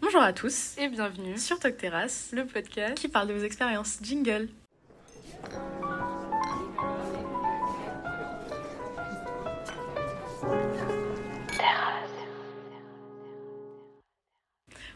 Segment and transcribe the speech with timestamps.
[0.00, 0.76] Bonjour à tous.
[0.78, 3.98] Et bienvenue sur Talk Terrasse, le podcast qui parle de vos expériences.
[4.00, 4.48] Jingle.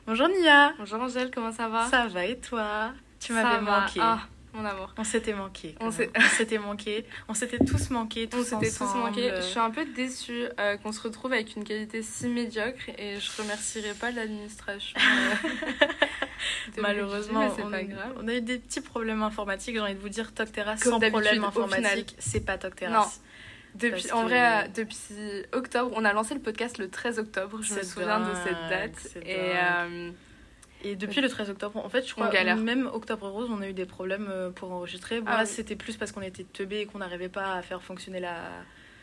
[0.06, 0.72] Bonjour Nia.
[0.78, 1.86] Bonjour Angèle, comment ça va?
[1.86, 2.92] Ça va et toi?
[3.18, 4.00] Tu m'avais manqué.
[4.00, 4.20] Ah,
[4.52, 4.92] mon amour.
[4.98, 5.74] On s'était manqué.
[5.80, 7.04] On s'était manqué.
[7.28, 8.28] On s'était tous manqués.
[8.34, 9.32] on s'était tous manqués.
[9.36, 13.18] Je suis un peu déçue euh, qu'on se retrouve avec une qualité si médiocre et
[13.18, 14.98] je remercierai pas l'administration.
[15.00, 15.88] Euh,
[16.80, 18.14] Malheureusement, on, pas grave.
[18.20, 19.74] on a eu des petits problèmes informatiques.
[19.74, 22.94] J'ai envie de vous dire, Toc Terrace sans problème informatique, c'est pas Toc Terrace.
[22.94, 23.28] Non.
[23.74, 24.98] Depuis, En vrai, depuis
[25.52, 27.62] octobre, on a lancé le podcast le 13 octobre.
[27.62, 29.26] Je me souviens de cette date.
[29.26, 29.52] Et,
[30.82, 33.68] et depuis le 13 octobre, en fait, je crois que même Octobre Rose, on a
[33.68, 35.20] eu des problèmes euh, pour enregistrer.
[35.20, 38.20] Bon, ah c'était plus parce qu'on était teubés et qu'on n'arrivait pas à faire fonctionner
[38.20, 38.36] la.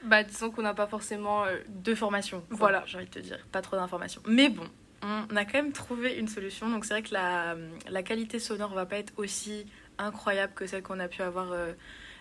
[0.04, 1.46] Bah, disons qu'on n'a pas forcément.
[1.46, 2.44] Euh, de formation.
[2.50, 3.40] Voilà, j'ai envie de te dire.
[3.52, 4.22] Pas trop d'informations.
[4.28, 4.68] Mais bon,
[5.04, 6.70] on a quand même trouvé une solution.
[6.70, 7.56] Donc, c'est vrai que la,
[7.90, 9.66] la qualité sonore va pas être aussi
[9.98, 11.54] incroyable que celle qu'on a pu avoir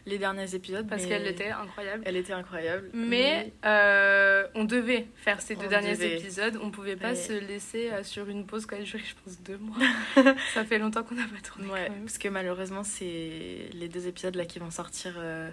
[0.09, 0.87] les derniers épisodes.
[0.89, 2.03] Parce qu'elle était incroyable.
[2.07, 2.91] Elle était incroyable.
[2.93, 6.59] Mais, euh, on devait faire ces deux derniers épisodes.
[6.63, 9.59] On pouvait pas se laisser euh, sur une pause qui a duré, je pense, deux
[9.59, 9.77] mois.
[10.55, 11.71] Ça fait longtemps qu'on n'a pas tourné.
[11.71, 15.15] Ouais, parce que malheureusement, c'est les deux épisodes là qui vont sortir.
[15.19, 15.51] Euh,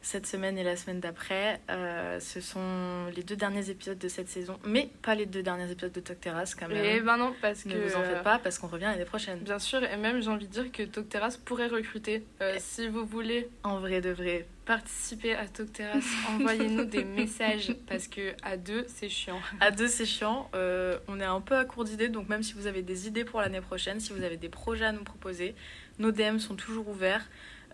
[0.00, 1.60] cette semaine et la semaine d'après.
[1.70, 5.70] Euh, ce sont les deux derniers épisodes de cette saison, mais pas les deux derniers
[5.70, 6.84] épisodes de Talk Terrace quand même.
[6.84, 7.78] Et ben non, parce ne que.
[7.78, 9.40] Ne vous en faites pas, parce qu'on revient l'année prochaine.
[9.40, 12.24] Bien sûr, et même j'ai envie de dire que Talk Terrace pourrait recruter.
[12.40, 13.48] Euh, si vous voulez.
[13.62, 14.46] En vrai de vrai.
[14.64, 19.40] Participer à Talk Terrace, envoyez-nous des messages, parce que à deux, c'est chiant.
[19.60, 20.50] À deux, c'est chiant.
[20.54, 23.24] Euh, on est un peu à court d'idées, donc même si vous avez des idées
[23.24, 25.54] pour l'année prochaine, si vous avez des projets à nous proposer,
[25.98, 27.26] nos DM sont toujours ouverts.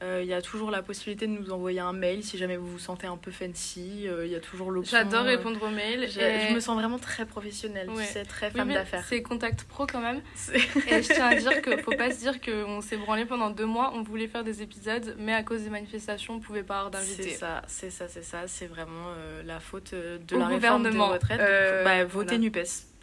[0.04, 2.66] Euh, il y a toujours la possibilité de nous envoyer un mail si jamais vous
[2.66, 4.06] vous sentez un peu fancy.
[4.06, 4.96] Euh, il y a toujours l'option.
[4.98, 6.08] J'adore euh, répondre aux mails.
[6.10, 9.04] Je me sens vraiment très professionnelle, c'est très femme d'affaires.
[9.08, 10.20] C'est contact pro quand même.
[10.52, 13.50] Et je tiens à dire qu'il ne faut pas se dire qu'on s'est branlé pendant
[13.50, 16.62] deux mois, on voulait faire des épisodes, mais à cause des manifestations, on ne pouvait
[16.62, 17.22] pas avoir d'invités.
[17.22, 18.46] C'est ça, c'est ça, c'est ça.
[18.46, 19.14] C'est vraiment
[19.44, 21.40] la faute de la réforme de retraite.
[21.84, 22.93] bah, votez NUPES.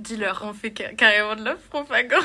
[0.00, 0.42] Dis-leur.
[0.44, 2.24] On fait carrément de la propagande.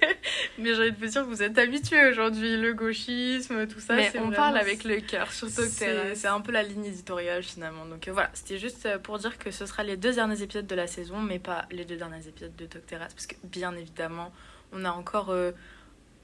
[0.58, 3.96] Mais j'ai envie de vous dire que vous êtes habitués aujourd'hui, le gauchisme, tout ça.
[3.96, 7.84] Mais on parle avec le cœur, surtout que c'est un peu la ligne éditoriale finalement.
[7.84, 10.66] Donc euh, voilà, c'était juste euh, pour dire que ce sera les deux derniers épisodes
[10.66, 14.32] de la saison, mais pas les deux derniers épisodes de Terrace, parce que bien évidemment,
[14.72, 15.52] on a encore euh,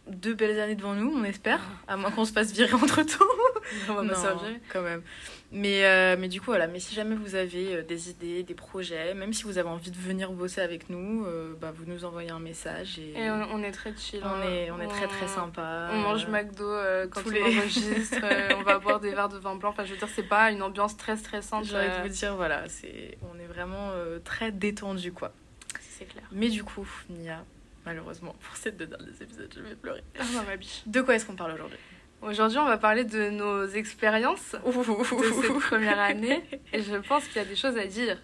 [0.08, 3.24] deux belles années devant nous, on espère, à moins qu'on se fasse virer entre temps.
[3.88, 4.12] on va non,
[4.72, 5.02] quand même.
[5.52, 6.66] Mais, euh, mais du coup, voilà.
[6.66, 9.90] Mais si jamais vous avez euh, des idées, des projets, même si vous avez envie
[9.90, 12.98] de venir bosser avec nous, euh, bah, vous nous envoyez un message.
[12.98, 14.20] Et, on, est très chill.
[14.24, 14.42] On, hein.
[14.44, 15.90] est, on, est très très sympa.
[15.92, 16.64] On mange McDo
[17.10, 18.16] quand on enregistre.
[18.58, 19.70] on va boire des verres de vin blanc.
[19.70, 21.66] Enfin, je veux dire, c'est pas une ambiance très stressante.
[21.66, 23.90] J'ai envie de vous dire, voilà, c'est, on est vraiment
[24.24, 25.32] très détendu, quoi.
[25.80, 26.24] C'est clair.
[26.32, 27.44] Mais du coup, Nia,
[27.84, 30.02] malheureusement, pour ces deux derniers épisodes, je vais pleurer.
[30.18, 30.82] Ah, ma biche.
[30.86, 31.78] De quoi est-ce qu'on parle aujourd'hui?
[32.22, 36.40] Aujourd'hui, on va parler de nos expériences de cette première année.
[36.72, 38.16] Et je pense qu'il y a des choses à dire.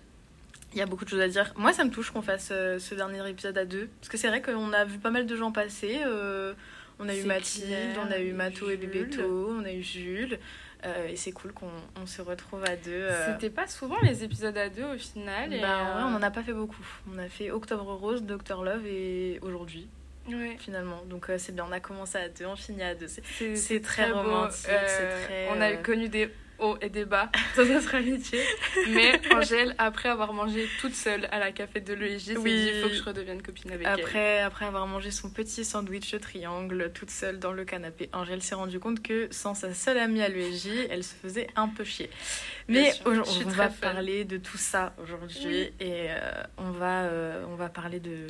[0.72, 1.52] Il y a beaucoup de choses à dire.
[1.56, 3.88] Moi, ça me touche qu'on fasse euh, ce dernier épisode à deux.
[4.00, 5.98] Parce que c'est vrai qu'on a vu pas mal de gens passer.
[6.06, 6.52] Euh,
[7.00, 10.38] on a eu Mathilde, on a eu Mato et Bébéto, on a eu Jules.
[10.84, 13.08] Euh, et c'est cool qu'on se retrouve à deux.
[13.26, 15.52] C'était pas souvent les épisodes à deux au final.
[15.52, 16.86] Et bah, on en a pas fait beaucoup.
[17.12, 19.88] On a fait Octobre Rose, Doctor Love et aujourd'hui
[20.58, 21.02] finalement.
[21.06, 23.08] Donc euh, c'est bien, on a commencé à deux, on finit à deux.
[23.08, 24.66] C'est très, romantique.
[24.68, 28.40] Euh, on a euh, connu des hauts et des bas dans notre amitié.
[28.88, 32.82] Mais Angèle, après avoir mangé toute seule à la café de l'EJ, s'est dit il
[32.82, 34.44] faut que je redevienne copine avec après, elle.
[34.44, 38.80] Après avoir mangé son petit sandwich triangle toute seule dans le canapé, Angèle s'est rendue
[38.80, 42.10] compte que sans sa seule amie à l'EJ, elle se faisait un peu chier.
[42.66, 46.08] Mais on va parler de tout ça aujourd'hui et
[46.58, 47.08] on, va,
[47.48, 48.26] on va parler de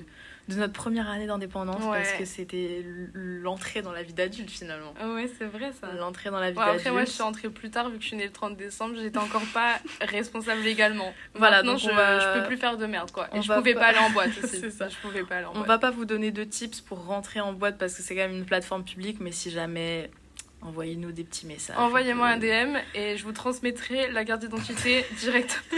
[0.49, 4.95] de notre première année d'indépendance parce que c'était l'entrée dans la vie d'adulte finalement.
[5.01, 5.89] Ah ouais, c'est vrai ça.
[5.93, 6.79] L'entrée dans la vie d'adulte.
[6.79, 8.97] Après, moi je suis entrée plus tard vu que je suis née le 30 décembre,
[8.97, 11.13] j'étais encore pas responsable légalement.
[11.35, 13.29] Voilà, donc je, je peux plus faire de merde quoi.
[13.35, 13.87] Et je pouvais pas...
[13.87, 14.61] aller en boîte aussi.
[14.61, 14.89] c'est ça.
[14.89, 17.53] Je pouvais pas aller en On va pas vous donner de tips pour rentrer en
[17.53, 20.11] boîte parce que c'est quand même une plateforme publique, mais si jamais
[20.61, 21.77] Envoyez-nous des petits messages.
[21.79, 25.63] Envoyez-moi un DM et je vous transmettrai la carte d'identité direct.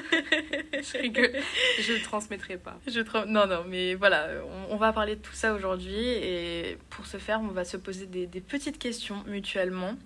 [0.73, 1.33] je rigole.
[1.81, 2.79] Je ne transmettrai pas.
[2.87, 4.29] Je Non, non, mais voilà,
[4.71, 8.07] on, va parler de tout ça aujourd'hui et pour ce faire, on va se poser
[8.07, 9.97] des, des petites questions mutuellement.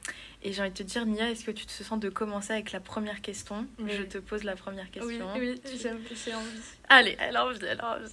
[0.47, 2.73] Et j'ai envie de te dire, Nia, est-ce que tu te sens de commencer avec
[2.73, 3.67] la première question?
[3.79, 5.27] Je te pose la première question.
[5.35, 6.61] Oui, oui j'ai envie.
[6.91, 8.13] Allez, elle a envie, elle a envie.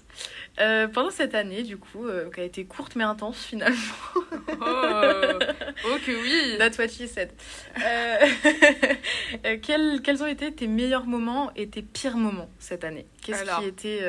[0.62, 3.78] Euh, pendant cette année, du coup, euh, qui a été courte mais intense finalement.
[4.14, 5.40] oh,
[5.88, 7.32] oh que oui That's what she said.
[7.78, 8.18] Euh,
[9.46, 13.08] euh, quels, quels ont été tes meilleurs moments et tes pires moments cette année?
[13.24, 14.06] Qu'est-ce qui était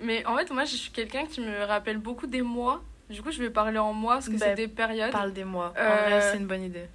[0.00, 2.82] Mais en fait, moi, je suis quelqu'un qui me rappelle beaucoup des mois.
[3.10, 5.10] Du coup, je vais parler en mois parce que c'est bah, des périodes.
[5.10, 5.68] Parle des mois.
[5.78, 6.86] En vrai, euh, c'est une bonne idée.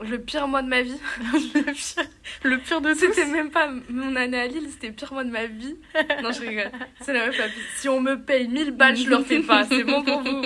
[0.00, 1.00] Le pire mois de ma vie.
[1.32, 2.04] le, pire,
[2.42, 5.30] le pire de C'était même pas mon année à Lille, c'était le pire mois de
[5.30, 5.76] ma vie.
[6.22, 6.70] Non, je rigole.
[7.00, 7.40] C'est la meuf
[7.76, 9.64] Si on me paye 1000 balles, je leur fais pas.
[9.64, 10.44] C'est bon pour vous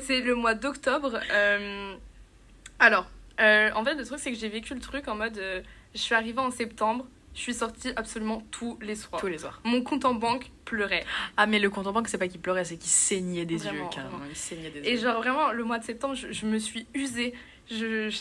[0.00, 1.20] C'est le mois d'octobre.
[1.32, 1.94] Euh,
[2.78, 3.10] alors,
[3.40, 5.40] euh, en fait, le truc, c'est que j'ai vécu le truc en mode.
[5.94, 9.20] je suis arrivée en septembre, je suis sortie absolument tous les soirs.
[9.20, 9.60] Tous les soirs.
[9.64, 11.04] Mon compte en banque pleurait.
[11.36, 13.82] Ah, mais le compte en banque, c'est pas qu'il pleurait, c'est qu'il saignait des yeux,
[13.90, 14.20] carrément.
[14.28, 17.34] Il saignait des Et genre, vraiment, le mois de septembre, je, me suis usée.
[17.70, 18.14] Je,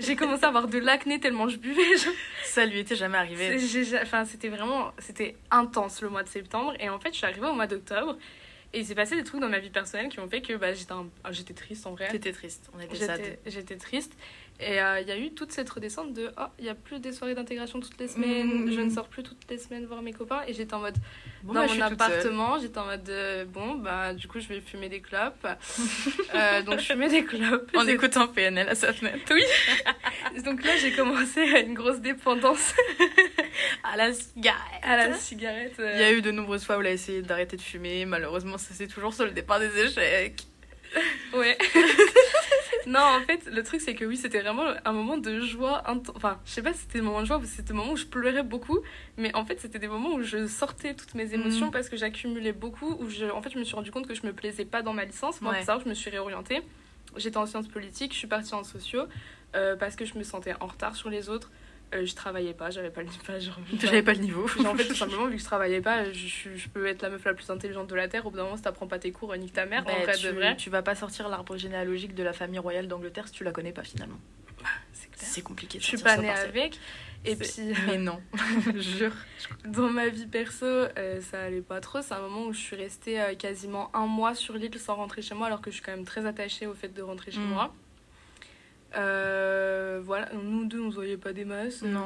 [0.00, 1.82] j'ai commencé à avoir de l'acné tellement je buvais.
[2.44, 3.56] Ça lui était jamais arrivé.
[4.02, 6.74] Enfin, c'était vraiment c'était intense le mois de septembre.
[6.80, 8.16] Et en fait, je suis arrivée au mois d'octobre.
[8.72, 10.72] Et il s'est passé des trucs dans ma vie personnelle qui ont fait que bah,
[10.72, 10.94] j'étais,
[11.30, 12.08] j'étais triste en vrai.
[12.08, 14.12] T'étais triste, on était j'étais, J'étais triste.
[14.58, 17.00] Et euh, il y a eu toute cette redescente de oh, il n'y a plus
[17.00, 18.72] des soirées d'intégration toutes les semaines, mmh.
[18.72, 20.42] je ne sors plus toutes les semaines voir mes copains.
[20.46, 20.96] Et j'étais en mode,
[21.44, 24.90] dans bah, mon appartement, j'étais en mode, euh, bon, bah du coup, je vais fumer
[24.90, 25.46] des clopes.
[26.34, 27.70] euh, donc, je fumais des clopes.
[27.74, 29.32] En écoutant PNL à sa fenêtre.
[29.32, 29.42] Oui.
[30.42, 32.74] donc là, j'ai commencé à une grosse dépendance.
[33.82, 34.60] à la cigarette.
[34.82, 35.76] À la cigarette.
[35.78, 35.92] Euh.
[35.94, 38.04] Il y a eu de nombreuses fois où elle a essayé d'arrêter de fumer.
[38.04, 40.42] Malheureusement, ça c'est toujours sur le départ des échecs.
[41.32, 41.56] Ouais.
[42.86, 45.82] non, en fait, le truc, c'est que oui, c'était vraiment un moment de joie.
[46.14, 47.96] Enfin, je sais pas si c'était un moment de joie ou c'était un moment où
[47.96, 48.78] je pleurais beaucoup,
[49.16, 51.70] mais en fait, c'était des moments où je sortais toutes mes émotions mm.
[51.70, 52.96] parce que j'accumulais beaucoup.
[53.00, 54.92] Où je, en fait, je me suis rendu compte que je me plaisais pas dans
[54.92, 55.40] ma licence.
[55.40, 56.62] Moi, ça, je me suis réorientée.
[57.16, 59.06] J'étais en sciences politiques, je suis partie en sociaux
[59.56, 61.50] euh, parce que je me sentais en retard sur les autres.
[61.92, 63.22] Euh, je travaillais pas, j'avais pas le niveau.
[63.80, 64.44] J'avais pas le niveau.
[64.44, 67.24] en fait, tout simplement, vu que je travaillais pas, je, je, peux être la meuf
[67.24, 68.26] la plus intelligente de la Terre.
[68.26, 69.84] Au bout d'un moment, si t'apprends pas tes cours, nique ta mère.
[69.86, 70.56] en fait, tu, de vrai.
[70.56, 73.72] Tu vas pas sortir l'arbre généalogique de la famille royale d'Angleterre si tu la connais
[73.72, 74.18] pas finalement.
[75.16, 75.78] C'est compliqué.
[75.80, 76.78] je suis pas née avec.
[77.24, 77.74] Et puis.
[77.86, 78.18] Mais non,
[78.74, 79.12] je jure.
[79.66, 82.00] Dans ma vie perso, euh, ça allait pas trop.
[82.00, 85.20] C'est un moment où je suis restée euh, quasiment un mois sur l'île sans rentrer
[85.20, 87.40] chez moi, alors que je suis quand même très attachée au fait de rentrer chez
[87.40, 87.48] mm.
[87.48, 87.74] moi.
[88.96, 91.82] Euh, voilà, nous deux, on se voyait pas des masses.
[91.82, 92.04] Non.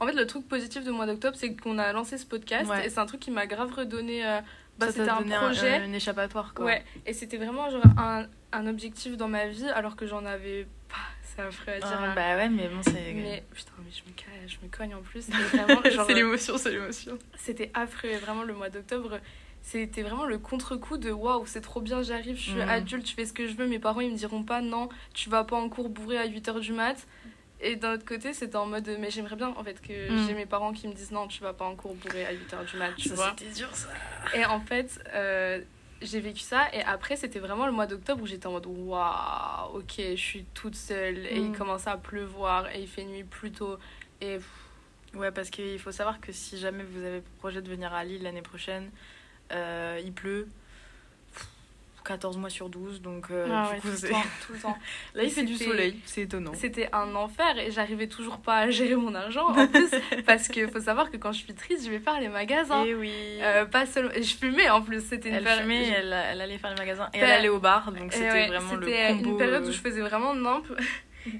[0.00, 2.90] en fait, le truc positif de mois d'octobre, c'est qu'on a lancé ce podcast et
[2.90, 4.26] c'est un truc qui m'a grave redonné.
[4.26, 4.40] Euh,
[4.78, 5.76] bah, c'était un projet.
[5.76, 6.66] Un, échappatoire, quoi.
[6.66, 10.68] Ouais, et c'était vraiment genre un, un, objectif dans ma vie alors que j'en avais
[10.88, 10.94] pas.
[11.22, 12.00] C'est affreux à dire.
[12.00, 13.12] Ah, bah ouais, mais bon, c'est.
[13.12, 15.26] Mais putain, mais je me, je me cogne en plus.
[16.06, 17.18] c'est l'émotion, c'est l'émotion.
[17.36, 19.18] C'était affreux, vraiment, le mois d'octobre
[19.62, 22.68] c'était vraiment le contre-coup de waouh, c'est trop bien, j'arrive, je suis mm.
[22.68, 25.28] adulte, je fais ce que je veux, mes parents ils me diront pas non, tu
[25.28, 27.06] vas pas en cours bourré à 8h du mat.
[27.60, 30.26] Et d'un autre côté, c'était en mode mais j'aimerais bien en fait que mm.
[30.26, 32.70] j'ai mes parents qui me disent non, tu vas pas en cours bourré à 8h
[32.70, 33.34] du mat, tu vois.
[33.36, 33.88] C'était dur ça.
[34.34, 35.60] Et en fait, euh,
[36.00, 39.78] j'ai vécu ça et après c'était vraiment le mois d'octobre où j'étais en mode waouh,
[39.78, 41.56] OK, je suis toute seule et il mm.
[41.56, 43.76] commence à pleuvoir et il fait nuit plus tôt
[44.20, 44.38] et
[45.14, 48.22] Ouais, parce qu'il faut savoir que si jamais vous avez projet de venir à Lille
[48.22, 48.90] l'année prochaine,
[49.52, 50.48] euh, il pleut
[52.08, 54.78] 14 mois sur 12, donc euh, ah tout, le temps, tout le temps.
[55.14, 56.52] Là, il fait du soleil, c'est étonnant.
[56.54, 59.48] C'était un enfer et j'arrivais toujours pas à gérer mon argent.
[59.48, 59.90] En plus,
[60.26, 62.82] parce qu'il faut savoir que quand je suis triste, je vais faire les magasins.
[62.84, 63.12] Et eh oui.
[63.42, 64.10] Euh, pas seulement...
[64.16, 67.18] Je fumais en plus, c'était une Elle fumait, elle, elle, allait faire les magasins et
[67.18, 68.86] elle allait au bar, donc c'était vraiment le combo.
[68.86, 70.66] C'était une période où je faisais vraiment nimp.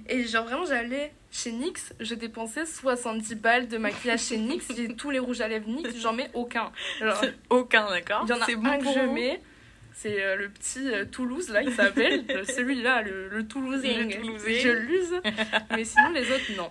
[0.09, 4.89] Et genre vraiment j'allais chez NYX, je dépensais 70 balles de maquillage chez NYX, j'ai
[4.97, 6.73] tous les rouges à lèvres NYX, j'en mets aucun.
[7.51, 9.41] aucun, d'accord Il y en a un que je mets,
[9.93, 14.09] c'est euh, le petit euh, Toulouse là, il s'appelle, celui-là, le, le Toulousain.
[14.09, 15.21] Je l'use,
[15.71, 16.71] mais sinon les autres non.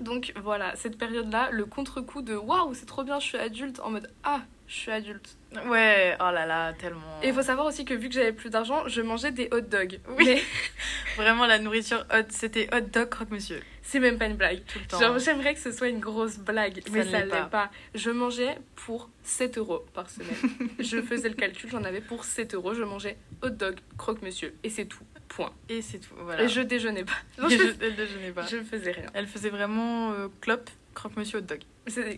[0.00, 3.90] Donc voilà, cette période-là, le contre-coup de waouh, c'est trop bien, je suis adulte, en
[3.90, 5.38] mode ah, je suis adulte.
[5.66, 7.20] Ouais, oh là là, tellement.
[7.22, 9.62] Et il faut savoir aussi que vu que j'avais plus d'argent, je mangeais des hot
[9.62, 9.98] dogs.
[10.18, 10.42] Oui.
[11.16, 13.60] Vraiment, la nourriture hot, c'était hot dog croque-monsieur.
[13.80, 14.62] C'est même pas une blague.
[14.66, 15.00] Tout le temps.
[15.00, 17.44] Genre, j'aimerais que ce soit une grosse blague, mais ça l'est pas.
[17.44, 17.70] pas.
[17.94, 20.36] Je mangeais pour 7 euros par semaine.
[20.78, 22.74] je faisais le calcul, j'en avais pour 7 euros.
[22.74, 24.54] Je mangeais hot dog croque-monsieur.
[24.64, 25.04] Et c'est tout.
[25.28, 25.52] Point.
[25.70, 26.14] Et c'est tout.
[26.18, 26.42] Voilà.
[26.42, 27.12] Et je déjeunais pas.
[27.42, 27.56] Non, je...
[27.80, 28.46] Elle déjeunait pas.
[28.46, 29.06] Je faisais rien.
[29.14, 31.60] Elle faisait vraiment euh, clope, croque-monsieur, hot dog.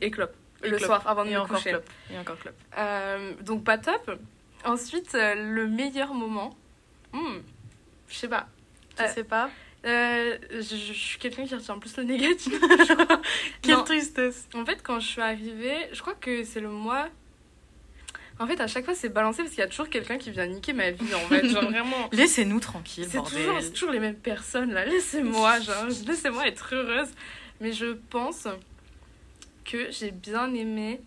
[0.01, 1.77] Et clope le soir avant de me coucher.
[2.13, 2.55] Et encore club.
[2.79, 4.19] Euh, donc pas top.
[4.65, 6.57] Ensuite, euh, le meilleur moment.
[7.13, 7.39] Hmm,
[8.09, 8.49] je sais pas.
[8.99, 9.51] Je sais pas.
[9.87, 12.53] Euh, je, je, suis quelqu'un qui retient plus le négatif.
[13.63, 14.47] Quelle tristesse.
[14.55, 17.09] En fait, quand je suis arrivée, je crois que c'est le mois.
[18.39, 20.47] En fait, à chaque fois, c'est balancé parce qu'il y a toujours quelqu'un qui vient
[20.47, 21.15] niquer ma vie.
[21.15, 22.09] En fait, genre vraiment.
[22.13, 24.85] Laissez-nous tranquille, c'est toujours, toujours, les mêmes personnes là.
[24.85, 27.09] Laissez-moi, genre, laissez-moi être heureuse.
[27.61, 28.49] Mais je pense
[29.65, 31.01] que j'ai bien aimé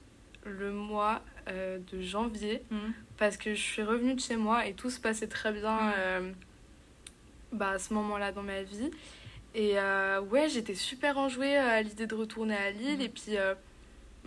[0.45, 2.77] le mois euh, de janvier mm.
[3.17, 5.93] parce que je suis revenue de chez moi et tout se passait très bien mm.
[5.97, 6.31] euh,
[7.51, 8.91] bah, à ce moment-là dans ma vie.
[9.55, 12.97] Et euh, ouais, j'étais super enjouée à l'idée de retourner à Lille.
[12.97, 13.01] Mm.
[13.01, 13.35] Et puis,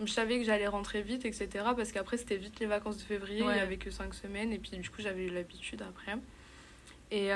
[0.03, 1.47] je savais que j'allais rentrer vite, etc.
[1.75, 4.59] Parce qu'après, c'était vite les vacances de février, il n'y avait que 5 semaines, et
[4.59, 6.17] puis du coup, j'avais eu l'habitude après.
[7.11, 7.31] Et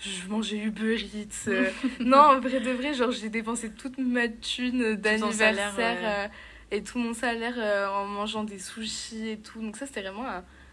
[0.00, 1.48] je mangeais Uber Eats.
[1.48, 1.70] Euh.
[2.00, 6.28] non, en vrai de vrai, genre, j'ai dépensé toute ma thune d'anniversaire euh,
[6.70, 7.58] et tout mon salaire
[7.92, 9.60] en mangeant des sushis et tout.
[9.60, 10.26] Donc, ça, c'était vraiment.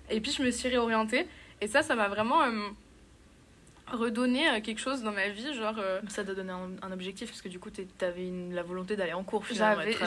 [0.10, 1.28] Et puis, je me suis réorientée,
[1.62, 2.42] et ça, ça m'a vraiment
[3.92, 7.48] redonner quelque chose dans ma vie genre euh, ça t'a donné un, objectif parce que
[7.48, 9.44] du coup t'avais la volonté d'aller en cours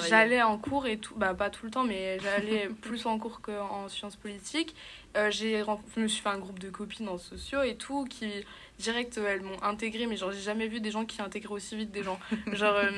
[0.08, 3.40] j'allais en cours et tout bah pas tout le temps mais j'allais plus en cours
[3.40, 4.74] qu'en sciences politiques
[5.16, 5.64] euh, j'ai
[5.96, 8.30] je me suis fait un groupe de copines en sociaux et tout qui
[8.80, 11.90] direct elles m'ont intégré mais genre j'ai jamais vu des gens qui intègrent aussi vite
[11.90, 12.18] des gens
[12.52, 12.90] genre euh,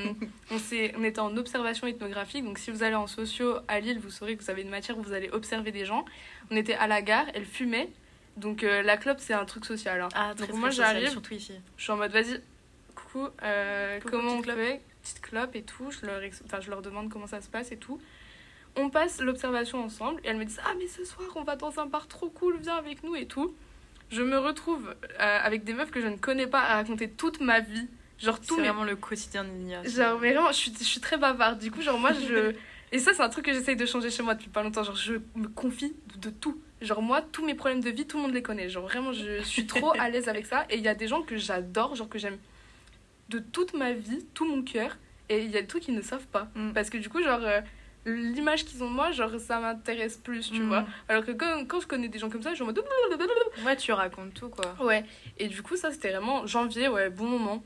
[0.51, 3.99] on s'est on était en observation ethnographique donc si vous allez en sociaux à Lille
[3.99, 6.05] vous saurez que vous avez une matière où vous allez observer des gens
[6.51, 7.91] on était à la gare elles fumaient
[8.37, 10.01] donc euh, la clope, c'est un truc social.
[10.01, 10.09] Hein.
[10.15, 11.55] Ah, très, Donc moi j'arrive, surtout ici.
[11.77, 12.41] Je suis en mode vas-y,
[12.95, 14.81] coucou, euh, comment on fait?
[15.03, 15.91] Petite clope et tout.
[15.91, 18.01] Je leur, enfin, je leur demande comment ça se passe et tout.
[18.77, 21.79] On passe l'observation ensemble et elles me disent ah mais ce soir on va dans
[21.79, 23.55] un bar trop cool, viens avec nous et tout.
[24.12, 27.40] Je me retrouve euh, avec des meufs que je ne connais pas à raconter toute
[27.40, 27.88] ma vie.
[28.19, 28.54] Genre tout.
[28.54, 29.83] C'est vraiment le quotidien de Nia.
[29.83, 31.59] Genre vraiment, je suis, je suis très bavarde.
[31.59, 32.54] Du coup genre moi je
[32.92, 34.85] et ça c'est un truc que j'essaye de changer chez moi depuis pas longtemps.
[34.85, 38.25] Genre je me confie de tout Genre moi, tous mes problèmes de vie, tout le
[38.25, 38.69] monde les connaît.
[38.69, 40.66] Genre vraiment, je suis trop à l'aise avec ça.
[40.69, 42.38] Et il y a des gens que j'adore, genre que j'aime
[43.28, 44.99] de toute ma vie, tout mon cœur.
[45.28, 46.49] Et il y a des trucs qu'ils ne savent pas.
[46.57, 46.73] Mm.
[46.73, 47.61] Parce que du coup, genre, euh,
[48.05, 50.69] l'image qu'ils ont de moi, genre, ça m'intéresse plus, tu mm.
[50.69, 50.85] vois.
[51.09, 52.83] Alors que quand, quand, je connais des gens comme ça, je suis en mode...
[53.65, 54.75] Ouais, tu racontes tout, quoi.
[54.85, 55.05] Ouais.
[55.39, 57.63] Et du coup, ça, c'était vraiment janvier, ouais, bon moment.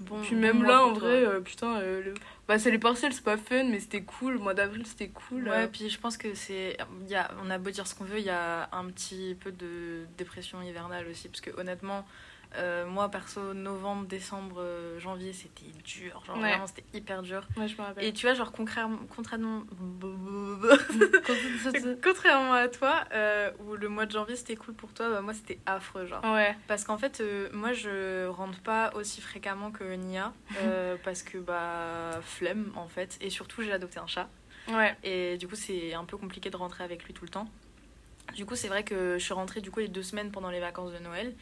[0.00, 2.14] Bon, Puis même là, en vrai, euh, putain, euh,
[2.48, 4.34] bah, c'est les partiels, c'est pas fun, mais c'était cool.
[4.34, 5.48] Le mois d'avril, c'était cool.
[5.48, 6.76] Ouais, puis je pense que c'est.
[7.08, 7.30] Y a...
[7.44, 10.60] On a beau dire ce qu'on veut, il y a un petit peu de dépression
[10.62, 11.28] hivernale aussi.
[11.28, 12.04] Parce que honnêtement,
[12.56, 16.22] euh, moi, perso, novembre, décembre, euh, janvier, c'était dur.
[16.24, 17.46] Genre, vraiment, c'était hyper dur.
[17.56, 18.04] Ouais, je me rappelle.
[18.04, 19.62] Et tu vois, genre, contrairement, contrairement,
[22.02, 25.34] contrairement à toi, euh, où le mois de janvier, c'était cool pour toi, bah, moi,
[25.34, 26.24] c'était affreux, genre.
[26.24, 26.56] Ouais.
[26.68, 30.32] Parce qu'en fait, moi, je rentre pas aussi fréquemment que Nia.
[31.04, 33.18] parce que, bah, flemme, en fait.
[33.20, 34.28] Et surtout, j'ai adopté un chat.
[34.68, 34.96] Ouais.
[35.02, 37.48] Et du coup, c'est un peu compliqué de rentrer avec lui tout le temps.
[38.34, 40.60] Du coup, c'est vrai que je suis rentrée du coup les deux semaines pendant les
[40.60, 41.34] vacances de Noël.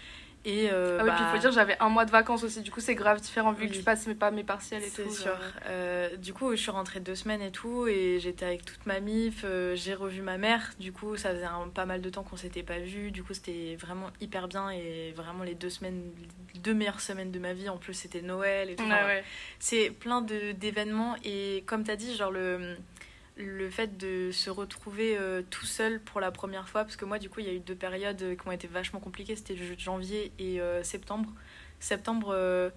[0.45, 2.63] Et euh, ah oui, puis il faut bah, dire, j'avais un mois de vacances aussi,
[2.63, 5.03] du coup c'est grave différent vu que je passe mes, pas mes partiels et tout.
[5.09, 5.39] C'est sûr.
[5.67, 8.99] Euh, du coup, je suis rentrée deux semaines et tout, et j'étais avec toute ma
[8.99, 12.25] mif, euh, j'ai revu ma mère, du coup ça faisait un, pas mal de temps
[12.25, 16.11] qu'on s'était pas vu, du coup c'était vraiment hyper bien, et vraiment les deux semaines,
[16.55, 18.85] les deux meilleures semaines de ma vie, en plus c'était Noël et tout.
[18.85, 19.23] ouais.
[19.61, 22.77] C'est plein d'événements, et comme tu as dit, genre le
[23.37, 27.19] le fait de se retrouver euh, tout seul pour la première fois, parce que moi,
[27.19, 30.33] du coup, il y a eu deux périodes qui ont été vachement compliquées, c'était janvier
[30.39, 31.33] et euh, septembre.
[31.81, 32.71] Septembre, euh,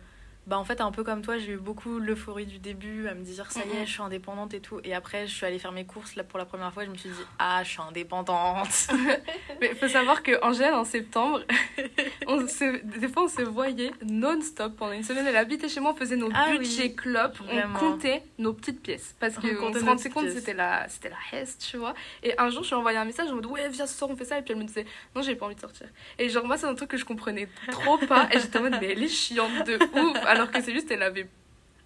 [0.47, 3.23] bah en fait un peu comme toi j'ai eu beaucoup l'euphorie du début à me
[3.23, 4.79] dire ça y est je suis indépendante et tout.
[4.83, 6.91] Et après je suis allée faire mes courses là pour la première fois et je
[6.91, 8.87] me suis dit ah je suis indépendante.
[9.61, 11.41] Mais il faut savoir que Angèle en septembre
[12.27, 15.25] on des fois on se voyait non-stop pendant une semaine.
[15.25, 17.39] Elle habitait chez moi on faisait nos ah budgets clopes.
[17.49, 19.15] On comptait nos petites pièces.
[19.19, 21.95] Parce qu'on on se rendait compte c'était la c'était la heste tu vois.
[22.21, 24.11] Et un jour je lui ai envoyé un message en mode ouais viens ce soir
[24.11, 24.37] on fait ça.
[24.37, 24.85] Et puis elle me disait
[25.15, 25.87] non j'ai pas envie de sortir.
[26.19, 28.27] Et genre moi c'est un truc que je comprenais trop pas.
[28.31, 31.03] Et j'étais en mode mais elle est chiante de ouf alors que c'est juste elle
[31.03, 31.27] avait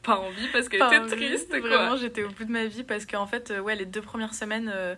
[0.04, 1.60] pas envie parce qu'elle était triste quoi.
[1.60, 4.34] Vraiment, j'étais au bout de ma vie parce qu'en fait, euh, ouais, les deux premières
[4.34, 4.96] semaines, euh,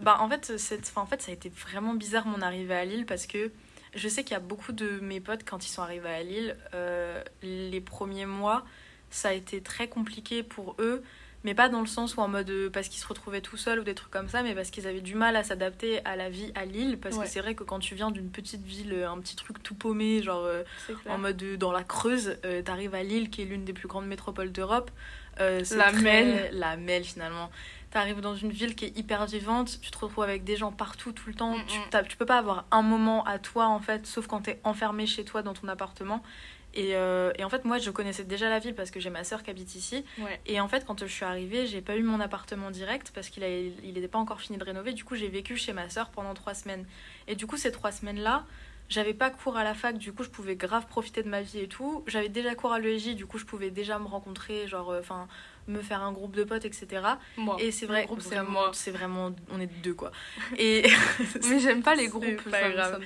[0.00, 0.92] bah en fait, cette...
[0.96, 3.50] en fait, ça a été vraiment bizarre mon arrivée à Lille parce que
[3.94, 6.56] je sais qu'il y a beaucoup de mes potes quand ils sont arrivés à Lille,
[6.74, 8.64] euh, les premiers mois,
[9.10, 11.02] ça a été très compliqué pour eux
[11.44, 13.78] mais pas dans le sens où en mode euh, parce qu'ils se retrouvaient tout seuls
[13.78, 16.30] ou des trucs comme ça, mais parce qu'ils avaient du mal à s'adapter à la
[16.30, 16.98] vie à Lille.
[16.98, 19.62] Parce que c'est vrai que quand tu viens d'une petite ville, euh, un petit truc
[19.62, 20.62] tout paumé, genre euh,
[21.08, 24.52] en mode dans la Creuse, t'arrives à Lille qui est l'une des plus grandes métropoles
[24.52, 24.90] d'Europe.
[25.38, 26.50] la Mel.
[26.52, 27.50] La Mel finalement.
[27.90, 31.12] T'arrives dans une ville qui est hyper vivante, tu te retrouves avec des gens partout
[31.12, 31.54] tout le temps.
[31.68, 35.06] Tu, tu peux pas avoir un moment à toi en fait, sauf quand t'es enfermé
[35.06, 36.20] chez toi dans ton appartement.
[36.76, 39.42] Euh, et, en fait, moi, je connaissais déjà la ville parce que j'ai ma sœur
[39.42, 40.04] qui habite ici.
[40.46, 43.42] Et en fait, quand je suis arrivée, j'ai pas eu mon appartement direct parce qu'il
[43.42, 44.92] n'était il pas encore fini de rénover.
[44.92, 46.86] Du coup, j'ai vécu chez ma sœur pendant trois semaines.
[47.28, 48.44] Et du coup, ces trois semaines-là,
[48.88, 51.60] j'avais pas cours à la fac, du coup, je pouvais grave profiter de ma vie
[51.60, 52.04] et tout.
[52.06, 55.26] J'avais déjà cours à l'EJ, du coup, je pouvais déjà me rencontrer, genre, euh, enfin,
[55.68, 57.02] me faire un groupe de potes, etc.
[57.58, 60.12] Et c'est vrai, c'est vraiment, vraiment, on est deux quoi.
[60.58, 60.86] Et
[61.48, 63.02] mais j'aime pas les groupes, pas grave.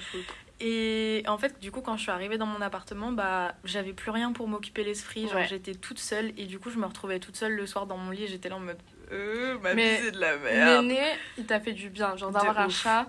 [0.61, 4.11] Et en fait, du coup, quand je suis arrivée dans mon appartement, bah, j'avais plus
[4.11, 5.29] rien pour m'occuper l'esprit.
[5.29, 7.97] Genre, j'étais toute seule et du coup, je me retrouvais toute seule le soir dans
[7.97, 8.27] mon lit.
[8.27, 8.79] J'étais là en mode,
[9.13, 10.87] euh, ma vie c'est de la merde.
[10.87, 13.07] Mais il t'a fait du bien, genre d'avoir un chat.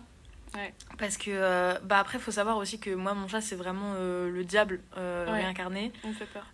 [0.98, 3.94] Parce que, euh, bah après, il faut savoir aussi que moi, mon chat, c'est vraiment
[3.96, 5.92] euh, le diable euh, réincarné.
[6.04, 6.46] Il fait peur.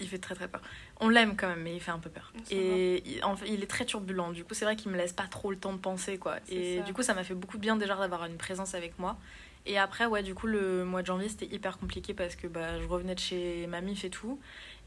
[0.00, 0.60] il fait très très peur.
[1.00, 2.32] On l'aime quand même, mais il fait un peu peur.
[2.50, 4.30] et il, en fait, il est très turbulent.
[4.32, 6.36] Du coup, c'est vrai qu'il me laisse pas trop le temps de penser, quoi.
[6.48, 9.16] Et du coup, ça m'a fait beaucoup de bien déjà d'avoir une présence avec moi.
[9.66, 12.80] Et après, ouais, du coup, le mois de janvier, c'était hyper compliqué parce que bah,
[12.80, 14.38] je revenais de chez ma mif et tout.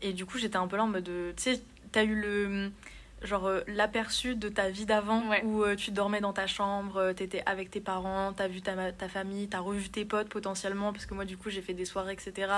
[0.01, 1.05] Et du coup, j'étais un peu là en mode.
[1.05, 2.71] Tu sais, t'as eu le
[3.23, 7.13] genre euh, l'aperçu de ta vie d'avant où euh, tu dormais dans ta chambre, euh,
[7.13, 11.05] t'étais avec tes parents, t'as vu ta, ta famille, t'as revu tes potes potentiellement parce
[11.05, 12.51] que moi du coup j'ai fait des soirées etc.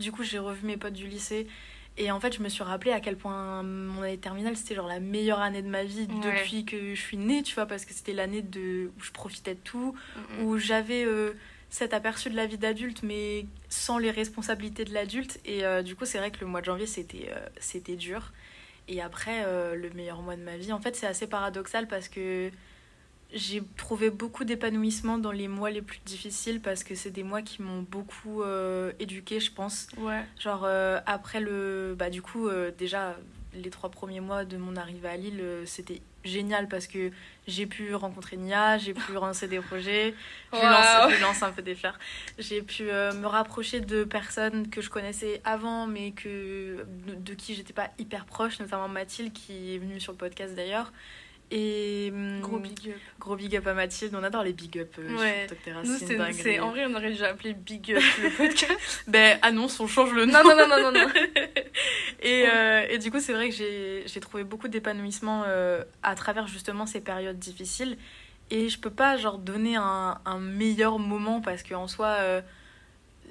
[0.00, 1.46] Du coup j'ai revu mes potes du lycée
[1.98, 4.88] et en fait je me suis rappelé à quel point mon année terminale c'était genre
[4.88, 7.92] la meilleure année de ma vie depuis que je suis née tu vois parce que
[7.92, 9.94] c'était l'année de où je profitais de tout,
[10.42, 11.04] où j'avais
[11.70, 16.06] cet aperçu de la vie d'adulte mais sans les responsabilités de l'adulte et du coup
[16.06, 18.32] c'est vrai que le mois de janvier c'était c'était dur.
[18.88, 22.08] Et après, euh, le meilleur mois de ma vie, en fait, c'est assez paradoxal parce
[22.08, 22.50] que
[23.34, 27.42] j'ai trouvé beaucoup d'épanouissement dans les mois les plus difficiles parce que c'est des mois
[27.42, 29.88] qui m'ont beaucoup euh, éduquée, je pense.
[29.98, 30.24] Ouais.
[30.40, 31.94] Genre, euh, après le.
[31.98, 32.48] Bah, du coup,
[32.78, 33.16] déjà,
[33.62, 37.10] les trois premiers mois de mon arrivée à Lille, c'était génial parce que
[37.46, 40.14] j'ai pu rencontrer Nia, j'ai pu lancer des projets,
[40.52, 41.98] je, lance, un peu des fleurs.
[42.38, 47.54] J'ai pu euh, me rapprocher de personnes que je connaissais avant mais que de, qui
[47.54, 50.92] j'étais pas hyper proche, notamment Mathilde qui est venue sur le podcast d'ailleurs.
[51.50, 52.96] Et hum, gros big up.
[53.18, 54.92] Gros big up à Mathilde, on adore les big up.
[54.98, 55.46] Euh, ouais.
[55.84, 59.04] Nous, c'est en vrai, on aurait déjà appelé big up le podcast.
[59.06, 60.32] ben annonce, on change le nom.
[60.32, 60.92] Non, non, non, non, non.
[61.00, 61.08] non.
[62.20, 66.46] et, euh, et du coup, c'est vrai que j'ai trouvé beaucoup d'épanouissement euh, à travers
[66.46, 67.96] justement ces périodes difficiles.
[68.50, 72.42] Et je peux pas genre donner un, un meilleur moment parce qu'en soi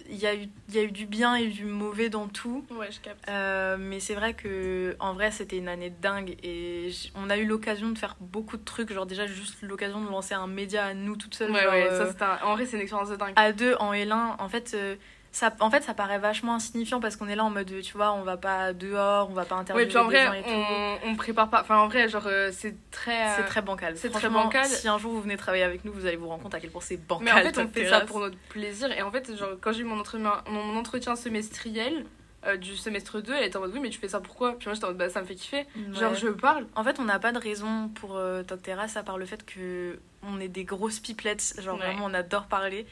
[0.09, 2.65] il y, a eu, y a eu du bien et du mauvais dans tout.
[2.71, 3.27] Ouais, je capte.
[3.29, 7.45] Euh, mais c'est vrai que en vrai, c'était une année dingue et on a eu
[7.45, 8.91] l'occasion de faire beaucoup de trucs.
[8.91, 11.51] Genre, déjà, juste l'occasion de lancer un média à nous toutes seules.
[11.51, 13.33] Ouais, ouais, ça, en vrai, c'est une expérience de dingue.
[13.35, 14.73] À deux, en L1, en fait.
[14.73, 14.95] Euh,
[15.37, 18.13] ça, en fait, ça paraît vachement insignifiant parce qu'on est là en mode, tu vois,
[18.13, 21.09] on va pas dehors, on va pas interviewer ouais, en vrai, gens et on, tout.
[21.09, 21.61] On prépare pas.
[21.61, 23.35] Enfin, en vrai, genre, euh, c'est très.
[23.35, 23.93] C'est très bancal.
[23.97, 24.65] C'est très bancal.
[24.65, 26.71] Si un jour vous venez travailler avec nous, vous allez vous rendre compte à quel
[26.71, 27.25] point c'est bancal.
[27.25, 28.91] Mais en fait, on fait ça pour notre plaisir.
[28.91, 32.07] Et en fait, genre, quand j'ai eu mon entretien, mon entretien semestriel,
[32.47, 34.57] euh, du semestre 2, elle était en mode oui, mais tu fais ça pourquoi?
[34.57, 35.67] Puis moi j'étais en mode bah ça me fait kiffer.
[35.93, 36.65] Genre je parle.
[36.75, 39.45] En fait, on n'a pas de raison pour euh, Talk Terrace à part le fait
[39.45, 41.61] que on est des grosses pipelettes.
[41.61, 42.87] Genre vraiment, on adore parler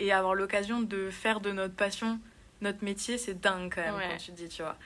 [0.00, 2.18] et avoir l'occasion de faire de notre passion
[2.60, 4.76] notre métier, c'est dingue quand même, quand tu dis, tu vois.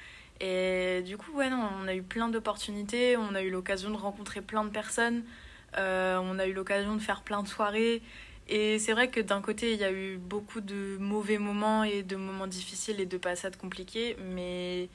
[0.40, 3.96] Et du coup, ouais, non, on a eu plein d'opportunités, on a eu l'occasion de
[3.96, 5.22] rencontrer plein de personnes,
[5.77, 8.03] euh, on a eu l'occasion de faire plein de soirées.
[8.48, 12.03] Et c'est vrai que d'un côté, il y a eu beaucoup de mauvais moments et
[12.03, 14.88] de moments difficiles et de passades compliquées, mais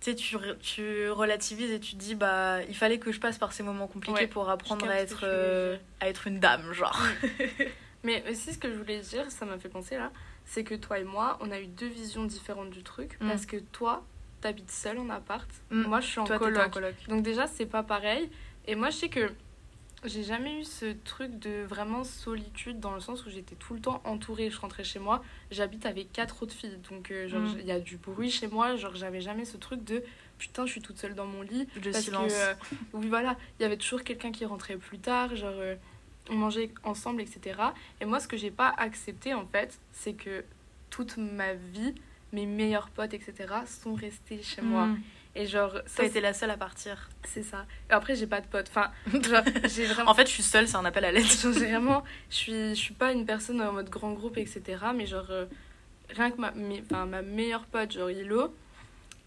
[0.00, 3.52] tu, tu, tu relativises et tu te dis, bah, il fallait que je passe par
[3.52, 7.00] ces moments compliqués pour apprendre à être, euh, à être une dame, genre.
[8.04, 10.10] mais aussi, ce que je voulais dire, ça m'a fait penser là,
[10.44, 13.16] c'est que toi et moi, on a eu deux visions différentes du truc.
[13.20, 13.28] Mm.
[13.28, 14.04] Parce que toi,
[14.40, 15.48] t'habites seule en appart.
[15.70, 15.82] Mm.
[15.82, 16.72] Moi, je suis en, coloc.
[17.08, 18.30] Donc déjà, c'est pas pareil.
[18.66, 19.30] Et moi, je sais que
[20.04, 23.80] j'ai jamais eu ce truc de vraiment solitude dans le sens où j'étais tout le
[23.80, 24.50] temps entourée.
[24.50, 26.78] Je rentrais chez moi, j'habite avec quatre autres filles.
[26.90, 27.56] Donc, euh, genre, mm.
[27.60, 28.74] il y a du bruit chez moi.
[28.74, 30.02] Genre, j'avais jamais ce truc de
[30.38, 31.68] putain, je suis toute seule dans mon lit.
[31.80, 32.32] De silence.
[32.34, 32.54] Euh,
[32.94, 33.36] oui, voilà.
[33.58, 35.36] Il y avait toujours quelqu'un qui rentrait plus tard.
[35.36, 35.54] Genre.
[35.54, 35.76] Euh,
[36.30, 37.58] on mangeait ensemble, etc.
[38.00, 40.44] Et moi, ce que j'ai pas accepté, en fait, c'est que
[40.90, 41.94] toute ma vie,
[42.32, 43.34] mes meilleurs potes, etc.,
[43.66, 44.86] sont restés chez moi.
[44.86, 45.00] Hmm.
[45.34, 47.08] Et genre, ça a été la seule à partir.
[47.24, 47.64] C'est ça.
[47.88, 48.68] Et après, j'ai pas de potes.
[48.68, 48.90] Enfin,
[49.64, 50.10] j'ai vraiment.
[50.10, 51.24] en fait, je suis seule, c'est un appel à l'aide.
[51.24, 54.62] vraiment, je suis, je suis pas une personne en mode grand groupe, etc.
[54.94, 55.46] Mais genre, euh,
[56.10, 56.52] rien que ma,
[57.06, 58.54] ma meilleure pote, genre Hilo,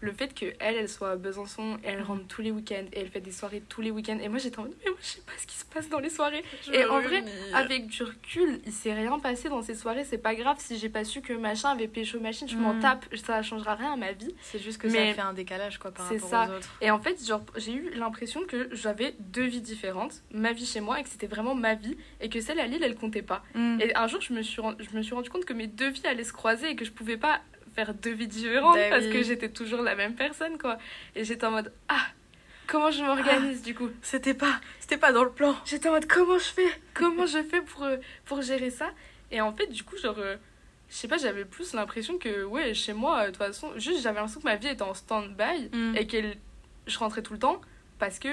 [0.00, 3.20] le fait qu'elle, elle soit à Besançon, elle rentre tous les week-ends et elle fait
[3.20, 4.18] des soirées tous les week-ends.
[4.20, 5.98] Et moi, j'étais en mode, mais moi, je sais pas ce qui se passe dans
[5.98, 6.44] les soirées.
[6.72, 10.04] et en vrai, avec du recul, il s'est rien passé dans ces soirées.
[10.04, 12.80] C'est pas grave si j'ai pas su que machin avait pécho machine, je m'en mm.
[12.80, 13.06] tape.
[13.16, 14.34] Ça changera rien à ma vie.
[14.42, 16.48] C'est juste que ça fait un décalage, quoi, par rapport ça.
[16.48, 16.76] aux autres.
[16.80, 20.22] Et en fait, genre, j'ai eu l'impression que j'avais deux vies différentes.
[20.30, 21.96] Ma vie chez moi et que c'était vraiment ma vie.
[22.20, 23.42] Et que celle à Lille, elle comptait pas.
[23.54, 23.80] Mm.
[23.80, 26.06] Et un jour, je me, suis je me suis rendu compte que mes deux vies
[26.06, 27.40] allaient se croiser et que je pouvais pas
[27.76, 30.78] faire deux vies différentes bah parce que j'étais toujours la même personne, quoi.
[31.14, 32.06] Et j'étais en mode, ah,
[32.66, 33.90] comment je m'organise du coup?
[34.02, 35.54] C'était pas, c'était pas dans le plan.
[35.64, 36.80] J'étais en mode, comment je fais?
[36.94, 38.90] Comment je fais pour, euh, pour gérer ça?
[39.30, 40.36] Et en fait, du coup, genre, euh,
[40.88, 44.02] je sais pas, j'avais plus l'impression que, ouais, chez moi, euh, de toute façon, juste
[44.02, 45.96] j'avais l'impression que ma vie était en stand-by mm.
[45.96, 46.16] et que
[46.86, 47.60] je rentrais tout le temps
[47.98, 48.28] parce que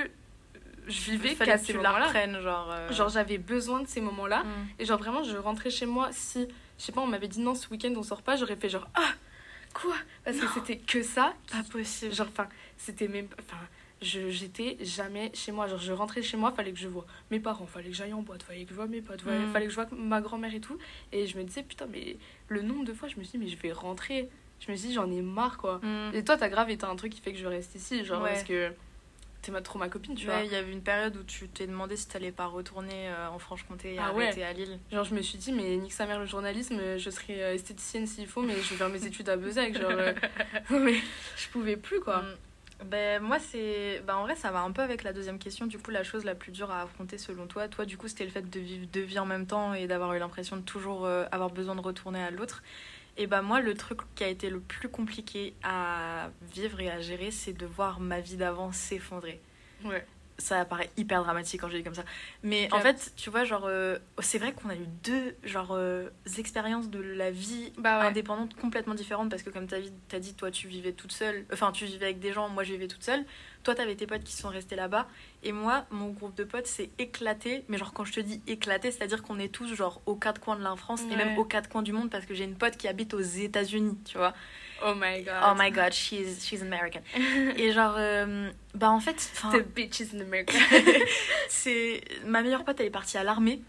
[0.88, 2.42] je vivais qu'à ces moments-là.
[2.42, 4.44] Genre, genre j'avais besoin de ces moments-là.
[4.44, 4.68] Mm.
[4.80, 6.10] Et genre vraiment, je rentrais chez moi.
[6.12, 8.70] Si, je sais pas, on m'avait dit non, ce week-end on sort pas, j'aurais fait
[8.70, 9.12] genre, ah,
[9.74, 9.96] quoi?
[10.24, 11.34] Parce que c'était que ça.
[11.52, 12.14] Pas possible.
[12.14, 13.28] Genre, enfin, c'était même.
[13.40, 13.58] Enfin,
[14.02, 15.68] j'étais jamais chez moi.
[15.68, 18.22] Genre, je rentrais chez moi, fallait que je vois mes parents, fallait que j'aille en
[18.22, 19.52] boîte, fallait que je vois mes potes, fallait, mm.
[19.52, 20.78] fallait que je vois ma grand-mère et tout.
[21.12, 23.52] Et je me disais, putain, mais le nombre de fois, je me suis dit, mais
[23.52, 24.30] je vais rentrer.
[24.60, 25.80] Je me suis dit, j'en ai marre, quoi.
[25.84, 26.16] Mm.
[26.16, 28.44] Et toi, t'as grave été un truc qui fait que je reste ici, genre, parce
[28.44, 28.72] que
[29.44, 30.42] t'es trop ma copine, tu vois.
[30.42, 33.40] Il y avait une période où tu t'es demandé si t'allais pas retourner euh, en
[33.40, 34.80] Franche-Comté et ah arrêter à Lille.
[34.92, 38.08] Genre, je me suis dit, mais nique sa mère le journalisme, je serais euh, esthéticienne
[38.08, 39.78] s'il faut, mais je vais faire mes études à Bezac.
[39.80, 40.14] Genre, euh,
[40.72, 40.96] mais
[41.38, 42.22] je pouvais plus, quoi.
[42.22, 42.36] Mm.
[42.86, 44.02] Ben, moi, c'est.
[44.08, 45.68] Ben, en vrai, ça va un peu avec la deuxième question.
[45.68, 48.26] Du coup, la chose la plus dure à affronter selon toi, toi, du coup, c'était
[48.26, 51.08] le fait de vivre deux vies en même temps et d'avoir eu l'impression de toujours
[51.08, 52.64] avoir besoin de retourner à l'autre.
[53.18, 57.00] Et bah moi, le truc qui a été le plus compliqué à vivre et à
[57.00, 59.40] gérer, c'est de voir ma vie d'avant s'effondrer.
[59.86, 60.06] Ouais
[60.38, 62.04] ça paraît hyper dramatique quand je dis comme ça.
[62.42, 66.10] Mais en fait, tu vois, genre, euh, c'est vrai qu'on a eu deux genre, euh,
[66.38, 70.52] expériences de la vie bah indépendantes complètement différentes parce que, comme tu as, dit, toi,
[70.52, 71.46] tu vivais toute seule.
[71.54, 73.26] Enfin, tu vivais avec des gens, moi, je vivais toute seule.
[73.64, 75.08] Toi, t'avais tes potes qui sont restés là-bas.
[75.44, 77.64] Et moi, mon groupe de potes s'est éclaté.
[77.70, 80.58] Mais genre, quand je te dis éclaté, c'est-à-dire qu'on est tous, genre, aux quatre coins
[80.58, 82.76] de la France et même aux quatre coins du monde parce que j'ai une pote
[82.78, 84.34] qui habite aux États-Unis, tu vois.
[84.86, 85.44] Oh my god.
[85.46, 87.02] Oh my god, she's, she's American.
[87.58, 89.32] et genre, euh, bah en fait.
[89.52, 90.60] The bitch is American.
[91.48, 92.02] c'est.
[92.26, 93.62] Ma meilleure pote, elle est partie à l'armée.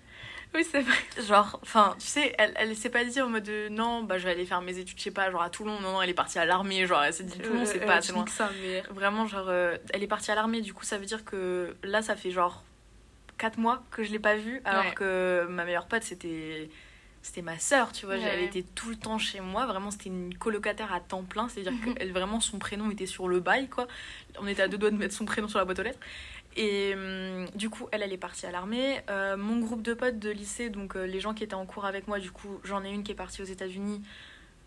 [0.55, 0.95] Oui, c'est vrai.
[1.27, 4.31] Genre, enfin, tu sais, elle, elle s'est pas dit en mode non, bah je vais
[4.31, 5.81] aller faire mes études, je sais pas, genre à Toulon.
[5.81, 6.87] Non, non, elle est partie à l'armée.
[6.87, 8.25] Genre, elle s'est dit Toulon, c'est pas assez loin.
[8.29, 8.83] Ça, mais...
[8.91, 10.61] Vraiment, genre, euh, elle est partie à l'armée.
[10.61, 12.63] Du coup, ça veut dire que là, ça fait genre
[13.39, 14.61] 4 mois que je l'ai pas vue.
[14.65, 16.69] Alors que ma meilleure pote, c'était
[17.25, 18.17] c'était ma sœur, tu vois.
[18.17, 19.65] Elle était tout le temps chez moi.
[19.65, 21.49] Vraiment, c'était une colocataire à temps plein.
[21.49, 21.95] C'est-à-dire mhm.
[21.95, 23.89] que vraiment, son prénom était sur le bail, quoi.
[24.39, 25.99] On était à deux doigts de mettre son prénom sur la boîte aux lettres.
[26.57, 29.01] Et hum, du coup, elle, elle est partie à l'armée.
[29.09, 31.87] Euh, mon groupe de potes de lycée, donc euh, les gens qui étaient en cours
[31.87, 34.03] avec moi, du coup, j'en ai une qui est partie aux États-Unis.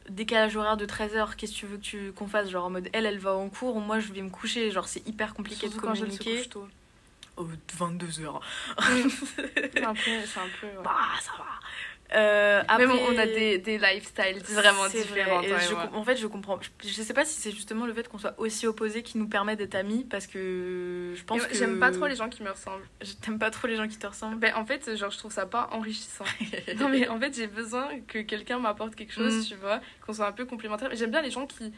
[0.10, 2.50] Décalage horaire de 13h, qu'est-ce que tu veux que tu, qu'on fasse?
[2.50, 4.72] Genre en mode, elle, elle va en cours, moi, je vais me coucher.
[4.72, 6.44] Genre, c'est hyper compliqué de communiquer.
[6.52, 6.68] Quand.
[7.38, 8.40] Oh, 22h.
[8.80, 10.12] c'est un peu.
[10.26, 11.57] C'est un peu Bah, ça va.
[12.14, 15.42] Euh, après, Même on a des, des lifestyles vraiment différents.
[15.94, 16.60] en fait, je comprends.
[16.82, 19.56] Je, sais pas si c'est justement le fait qu'on soit aussi opposés qui nous permet
[19.56, 21.56] d'être amis parce que je pense que.
[21.56, 22.88] J'aime pas trop les gens qui me ressemblent.
[23.22, 25.46] T'aimes pas trop les gens qui te ressemblent ben, En fait, genre, je trouve ça
[25.46, 26.26] pas enrichissant.
[26.80, 29.50] non, mais en fait, j'ai besoin que quelqu'un m'apporte quelque chose, mm.
[29.50, 30.90] tu vois, qu'on soit un peu complémentaire.
[30.94, 31.74] J'aime bien les gens qui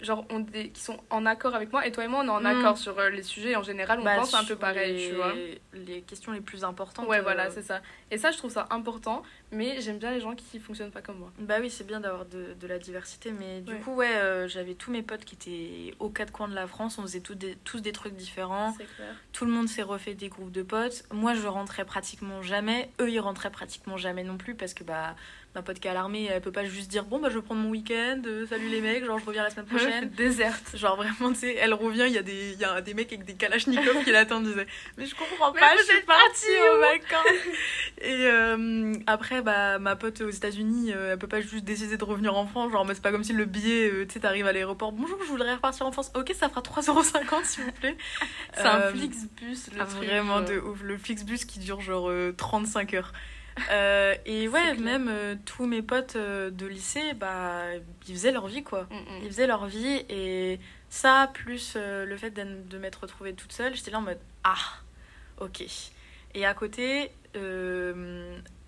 [0.00, 1.86] genre on des, qui sont en accord avec moi.
[1.86, 2.46] Et toi et moi on est en mm.
[2.46, 3.56] accord sur euh, les sujets.
[3.56, 5.32] En général on bah, pense un peu pareil tu vois.
[5.72, 7.80] les questions les plus importantes ouais voilà euh, c'est ça.
[8.10, 9.22] Et ça je trouve ça important.
[9.52, 11.32] Mais j'aime bien les gens qui fonctionnent pas comme moi.
[11.38, 13.32] Bah oui c'est bien d'avoir de, de, la diversité.
[13.32, 16.54] Mais du coup ouais euh, j'avais tous mes potes qui étaient aux quatre coins de
[16.54, 16.98] la France.
[16.98, 18.72] On faisait tous des, tous des trucs différents.
[18.72, 19.14] Clair.
[19.32, 21.04] tout le monde s'est refait des groupes de potes.
[21.12, 22.90] Moi je rentrais pratiquement jamais.
[23.00, 25.14] Eux ils rentraient pratiquement jamais non plus parce que bah
[25.56, 27.42] ma pote qui est à l'armée, elle peut pas juste dire bon bah je vais
[27.42, 30.10] prendre mon week-end, euh, salut les mecs, genre je reviens la semaine prochaine.
[30.10, 30.76] déserte.
[30.76, 33.10] Genre vraiment tu sais, elle revient, il y a des il y a des mecs
[33.10, 34.66] avec des kalachnikovs qui l'attendent, disaient
[34.98, 37.56] mais je comprends pas, je suis partie aux vacances.
[38.02, 42.04] Et euh, après bah ma pote aux États-Unis, euh, elle peut pas juste décider de
[42.04, 44.52] revenir en France, genre mais c'est pas comme si le billet tu sais t'arrives à
[44.52, 46.12] l'aéroport, bonjour, je voudrais repartir en France.
[46.14, 47.96] OK, ça fera 3,50€ s'il vous plaît.
[48.52, 50.04] c'est un Flixbus le ah, truc.
[50.04, 53.12] Vraiment de ouf, le Flixbus qui dure genre 35 heures.
[53.70, 57.64] Euh, et ouais, même euh, tous mes potes euh, de lycée, bah,
[58.06, 58.84] ils faisaient leur vie, quoi.
[58.90, 59.20] Mm, mm.
[59.22, 60.04] Ils faisaient leur vie.
[60.08, 64.54] Et ça, plus le fait de m'être retrouvée toute seule, j'étais là en mode Ah,
[65.40, 65.64] ok.
[66.34, 67.10] Et à côté,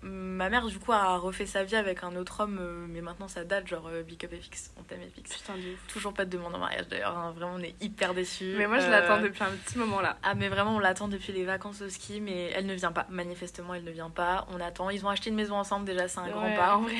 [0.01, 3.27] ma mère du coup a refait sa vie avec un autre homme euh, mais maintenant
[3.27, 5.87] ça date genre euh, Big Up FX on t'aime FX putain de ouf.
[5.87, 7.33] toujours pas de demande en mariage d'ailleurs hein.
[7.35, 10.17] vraiment on est hyper déçus mais moi je l'attends euh, depuis un petit moment là.
[10.23, 13.07] Ah mais vraiment on l'attend depuis les vacances au ski mais elle ne vient pas.
[13.09, 14.47] Manifestement elle ne vient pas.
[14.51, 14.89] On attend.
[14.89, 16.77] Ils ont acheté une maison ensemble déjà c'est un grand pas.
[16.77, 16.95] en vrai.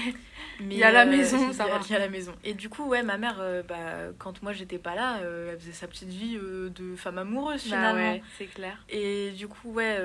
[0.60, 1.80] Mais il y a la maison ça va.
[1.82, 2.34] il y a la maison.
[2.44, 3.76] Et du coup ouais ma mère bah,
[4.18, 8.12] quand moi j'étais pas là elle faisait sa petite vie de femme amoureuse bah finalement.
[8.12, 8.78] ouais, c'est clair.
[8.90, 10.00] Et du coup ouais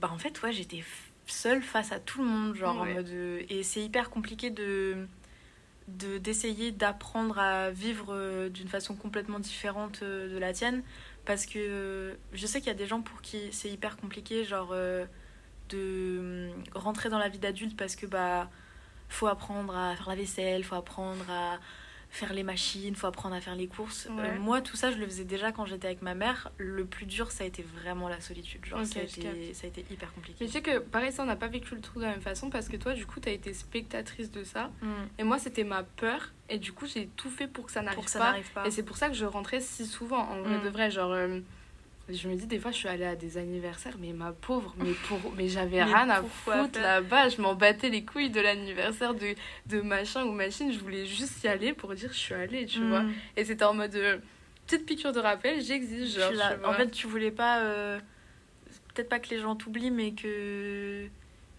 [0.00, 0.82] bah en fait ouais j'étais
[1.26, 5.06] seule face à tout le monde genre en mode euh, et c'est hyper compliqué de
[5.86, 10.82] d'essayer d'apprendre à vivre euh, d'une façon complètement différente euh, de la tienne.
[11.26, 14.74] Parce que je sais qu'il y a des gens pour qui c'est hyper compliqué genre
[15.70, 18.50] de rentrer dans la vie d'adulte parce que bah
[19.08, 21.58] faut apprendre à faire la vaisselle faut apprendre à
[22.14, 24.06] faire les machines, faut apprendre à faire les courses.
[24.08, 26.50] Euh, moi, tout ça, je le faisais déjà quand j'étais avec ma mère.
[26.58, 28.64] Le plus dur, ça a été vraiment la solitude.
[28.64, 30.38] Genre, ça, a été, ça, a été, hyper compliqué.
[30.40, 32.20] Mais tu sais que, pareil, ça, on n'a pas vécu le truc de la même
[32.20, 34.70] façon parce que toi, du coup, tu as été spectatrice de ça.
[34.80, 34.88] Mm.
[35.18, 36.32] Et moi, c'était ma peur.
[36.48, 38.36] Et du coup, j'ai tout fait pour que ça n'arrive pas.
[38.54, 38.66] pas.
[38.66, 40.64] Et c'est pour ça que je rentrais si souvent, en vrai mm.
[40.64, 40.90] de vrai.
[40.90, 41.12] Genre.
[41.12, 41.40] Euh,
[42.08, 44.92] je me dis des fois je suis allée à des anniversaires mais ma pauvre mais
[45.08, 49.34] pour mais j'avais rien à foutre là-bas je m'en battais les couilles de l'anniversaire de,
[49.66, 52.84] de machin ou machine je voulais juste y aller pour dire je suis allée tu
[52.86, 53.12] vois mm.
[53.36, 54.18] et c'était en mode euh,
[54.66, 56.18] petite piqûre de rappel, j'exige.
[56.64, 57.60] En fait, tu voulais pas.
[57.60, 57.98] Euh,
[58.94, 61.06] peut-être pas que les gens t'oublient, mais que.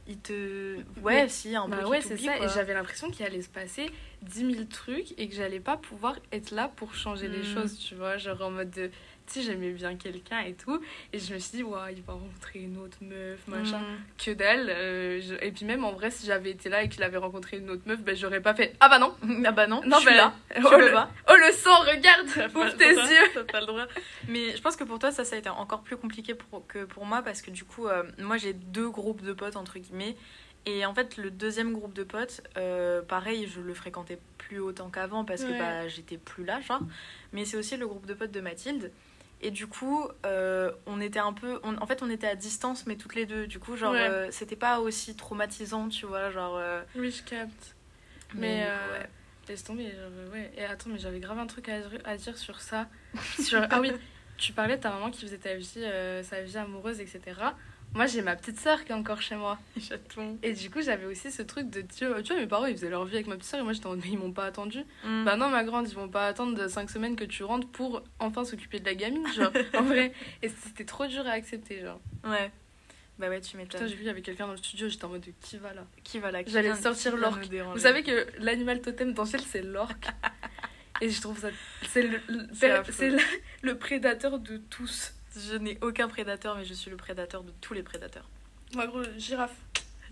[0.08, 0.78] Ils te.
[1.02, 1.88] Ouais, si, un bah peu.
[1.88, 2.38] ouais, c'est ça.
[2.38, 3.90] Et j'avais l'impression qu'il allait se passer
[4.22, 7.54] 10 000 trucs et que j'allais pas pouvoir être là pour changer les hmm.
[7.56, 8.18] choses, tu vois.
[8.18, 8.92] Genre en mode de
[9.28, 10.82] tu sais, j'aimais bien quelqu'un et tout.
[11.14, 13.80] Et je me suis dit, ouais, il va rencontrer une autre meuf, machin.
[13.80, 13.98] Mm.
[14.18, 14.68] Que dalle.
[14.70, 17.70] Euh, et puis même, en vrai, si j'avais été là et qu'il avait rencontré une
[17.70, 19.16] autre meuf, ben, j'aurais pas fait, ah bah non.
[19.46, 20.34] Ah bah non, non je suis là.
[20.58, 20.92] Oh, le...
[21.30, 23.30] oh le sang, regarde, ouvre tes yeux.
[23.34, 23.86] T'as pas le droit.
[24.28, 26.86] Mais je pense que pour toi, ça, ça a été encore plus compliqué pour, que
[26.86, 30.16] pour moi parce que du coup, euh, moi, j'ai deux groupes de potes, entre guillemets.
[30.66, 34.90] Et en fait, le deuxième groupe de potes, euh, pareil, je le fréquentais plus autant
[34.90, 36.82] qu'avant parce que bah, j'étais plus là, genre.
[37.34, 38.92] Mais c'est aussi le groupe de potes de Mathilde.
[39.42, 41.60] Et du coup, euh, on était un peu.
[41.64, 43.48] en fait, on était à distance, mais toutes les deux.
[43.48, 46.32] Du coup, genre, euh, c'était pas aussi traumatisant, tu vois.
[46.32, 46.56] Genre.
[46.58, 47.76] Euh, oui, je capte.
[48.34, 48.68] Mais.
[48.68, 49.08] ouais.
[49.48, 49.92] Laisse tomber.
[50.34, 50.52] ouais.
[50.58, 52.88] Et attends, mais j'avais grave un truc à, à dire sur ça.
[53.40, 53.62] sur...
[53.70, 53.92] Ah oui,
[54.38, 55.84] tu parlais de ta maman qui faisait ta vie,
[56.24, 57.22] sa vie amoureuse, etc.
[57.96, 59.58] Moi, j'ai ma petite sœur qui est encore chez moi.
[59.80, 60.38] Chaton.
[60.44, 63.06] Et du coup, j'avais aussi ce truc de tu vois, mes parents, ils faisaient leur
[63.06, 64.80] vie avec ma petite sœur et moi, j'étais en mode, ils m'ont pas attendu.
[65.06, 65.24] Mm.
[65.24, 68.04] Bah non, ma grande, ils vont pas attendre de 5 semaines que tu rentres pour
[68.20, 70.12] enfin s'occuper de la gamine, genre, en vrai.
[70.42, 72.02] Et c'était trop dur à accepter, genre.
[72.26, 72.52] Ouais.
[73.18, 73.88] Bah ouais, tu m'étonnes.
[73.88, 75.86] j'ai vu, il y avait quelqu'un dans le studio, j'étais en mode, qui va là?
[76.04, 76.42] Qui va là?
[76.46, 77.48] J'allais sortir l'orque.
[77.74, 80.08] Vous savez que l'animal totem dans le ciel, c'est l'orque.
[81.02, 81.48] et je trouve ça.
[81.88, 83.18] C'est le, le,
[83.62, 85.15] le prédateur de tous.
[85.36, 88.30] Je n'ai aucun prédateur, mais je suis le prédateur de tous les prédateurs.
[88.74, 89.56] Moi, gros, girafe.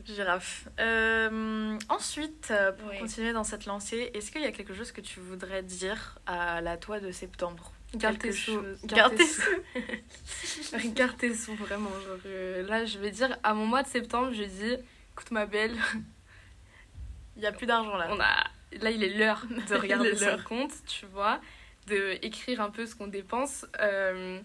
[0.05, 0.67] Girafe.
[0.79, 5.01] Euh, ensuite, euh, pour continuer dans cette lancée, est-ce qu'il y a quelque chose que
[5.01, 7.71] tu voudrais dire à la toi de septembre?
[7.95, 8.59] Garde tes sous.
[8.85, 9.51] Garde tes sous.
[10.95, 11.91] Garde tes sous, vraiment.
[11.91, 14.75] Genre, euh, là, je vais dire, à mon mois de septembre, je dis,
[15.13, 15.75] écoute ma belle,
[17.35, 18.07] il n'y a plus d'argent là.
[18.09, 18.43] On a...
[18.81, 21.39] Là, il est l'heure de regarder son compte, tu vois,
[21.85, 23.67] de écrire un peu ce qu'on dépense.
[23.79, 24.39] Euh,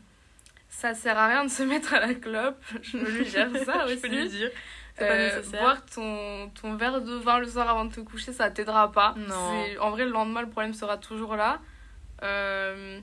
[0.69, 2.63] ça sert à rien de se mettre à la clope.
[2.83, 3.97] Je peux lui dire ça aussi.
[3.97, 4.51] je peux lui dire.
[5.01, 8.91] Euh, boire ton, ton verre de vin le soir avant de te coucher, ça t'aidera
[8.91, 9.15] pas.
[9.17, 9.65] Non.
[9.81, 11.61] En vrai, le lendemain, le problème sera toujours là.
[12.25, 12.99] Euh,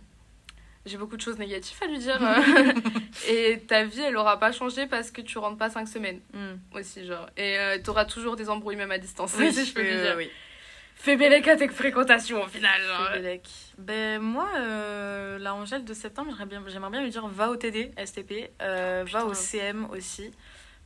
[0.85, 2.19] j'ai beaucoup de choses négatives à lui dire.
[3.29, 6.19] et ta vie, elle aura pas changé parce que tu rentres pas 5 semaines.
[6.33, 6.57] Hmm.
[6.77, 7.29] Aussi, genre.
[7.37, 9.33] Et euh, tu auras toujours des embrouilles, même à distance.
[9.37, 10.15] Oui, je peux lui dire.
[10.17, 10.29] Oui.
[10.95, 12.81] Fais Bélec à tes fréquentations au final.
[13.77, 17.55] Ben, moi, euh, la Angèle de septembre, j'aimerais bien, j'aimerais bien lui dire va au
[17.55, 20.31] TD, STP, euh, va au CM aussi.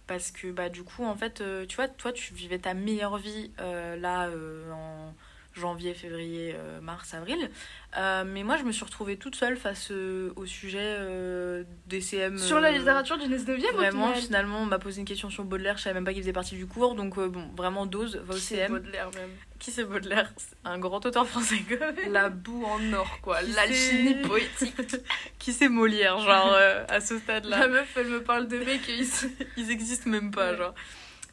[0.08, 3.18] Parce que bah, du coup, en fait, euh, tu vois, toi, tu vivais ta meilleure
[3.18, 4.30] vie là
[4.74, 5.14] en
[5.60, 7.50] janvier, février, mars, avril.
[7.98, 12.02] Euh, mais moi, je me suis retrouvée toute seule face euh, au sujet euh, des
[12.02, 12.38] CM.
[12.38, 15.84] Sur la littérature du 19e Vraiment, finalement, on m'a posé une question sur Baudelaire, je
[15.84, 18.44] savais même pas qu'il faisait partie du cours, donc bon, vraiment dose, va au Qui
[18.44, 18.74] CM.
[18.74, 19.32] Baudelaire même.
[19.58, 20.32] Qui c'est Baudelaire?
[20.64, 22.14] Un grand auteur français quand même.
[22.14, 24.76] La boue en or, quoi, l'alchimie poétique.
[25.40, 26.56] Qui c'est Molière, genre,
[26.88, 27.60] à ce stade-là?
[27.60, 29.08] La meuf, elle me parle de mecs, ils...
[29.58, 30.76] ils existent même pas, genre.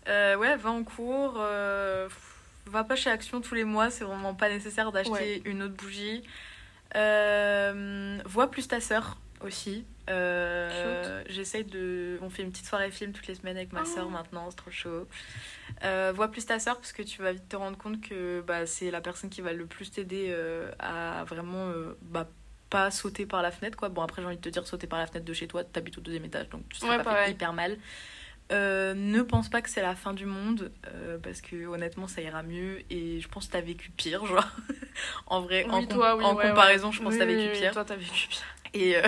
[0.07, 1.39] ouais, va en cours
[2.71, 6.23] va pas chez Action tous les mois, c'est vraiment pas nécessaire d'acheter une autre bougie.
[6.95, 9.85] Euh, vois plus ta sœur aussi.
[10.09, 12.19] Euh, J'essaye de.
[12.23, 13.85] On fait une petite soirée film toutes les semaines avec ma oh.
[13.85, 15.09] sœur maintenant, c'est trop chaud.
[15.85, 18.67] Euh, vois plus ta sœur parce que tu vas vite te rendre compte que bah,
[18.67, 22.29] c'est la personne qui va le plus t'aider euh, à vraiment bah,
[22.71, 23.77] pas sauter par la fenêtre.
[23.77, 25.65] quoi Bon, après, j'ai envie de te dire sauter par la fenêtre de chez toi,
[25.65, 27.77] t'habites au deuxième étage donc tu seras pas hyper mal.
[28.53, 32.21] Euh, ne pense pas que c'est la fin du monde euh, parce que honnêtement ça
[32.21, 34.47] ira mieux et je pense que t'as vécu pire genre.
[35.27, 37.73] En vrai en, comparaison je pense que t'as vécu pire.
[37.73, 38.43] toi t'as vécu pire.
[38.73, 39.03] Et euh,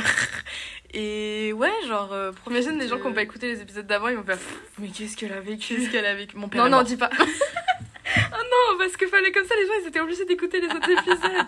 [0.93, 2.13] et ouais genre
[2.49, 4.39] imagine des gens qui ont pas écouté les épisodes d'avant ils vont faire
[4.79, 5.77] mais qu'est-ce qu'elle a vécu?
[5.77, 6.37] qu'est-ce qu'elle a vécu?
[6.37, 7.11] Mon père non non dis pas.
[7.17, 7.23] Oh
[8.33, 11.47] non parce qu'il fallait comme ça les gens ils étaient obligés d'écouter les autres épisodes.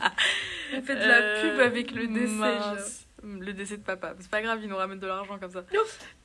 [0.77, 4.15] On fait de la pub avec le décès le décès de papa.
[4.21, 5.65] C'est pas grave, il nous ramène de l'argent comme ça.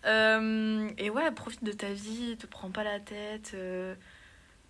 [0.06, 3.52] Euh, et ouais, profite de ta vie, te prends pas la tête.
[3.54, 3.96] Euh,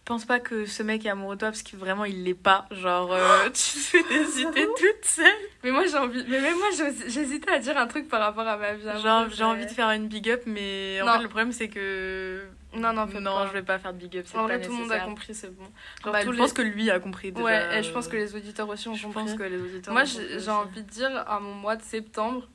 [0.06, 2.68] pense pas que ce mec est amoureux de toi parce que vraiment il l'est pas.
[2.72, 5.26] Genre, euh, tu fais des idées toute seule.
[5.64, 6.24] Mais moi j'ai envie.
[6.30, 6.70] Mais même moi
[7.08, 8.86] j'hésitais à dire un truc par rapport à ma vie.
[9.02, 12.48] Genre, j'ai envie de faire une big up, mais en fait, le problème c'est que
[12.76, 14.26] non, non, non, je vais pas faire de big up.
[14.36, 15.66] En vrai, tout le monde a compris, c'est bon.
[16.04, 17.46] Bah, je pense que lui a compris déjà.
[17.46, 19.24] Ouais, et je pense que les auditeurs aussi ont je compris.
[19.24, 22.48] Pense que les auditeurs Moi, j'ai envie de dire à mon mois de septembre,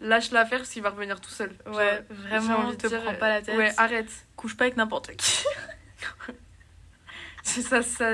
[0.00, 1.52] lâche l'affaire s'il va revenir tout seul.
[1.66, 3.56] Ouais, vraiment, envie te prends pas la tête.
[3.56, 4.10] Ouais, arrête.
[4.36, 5.44] Couche pas avec n'importe qui.
[7.42, 8.12] c'est ça, ça,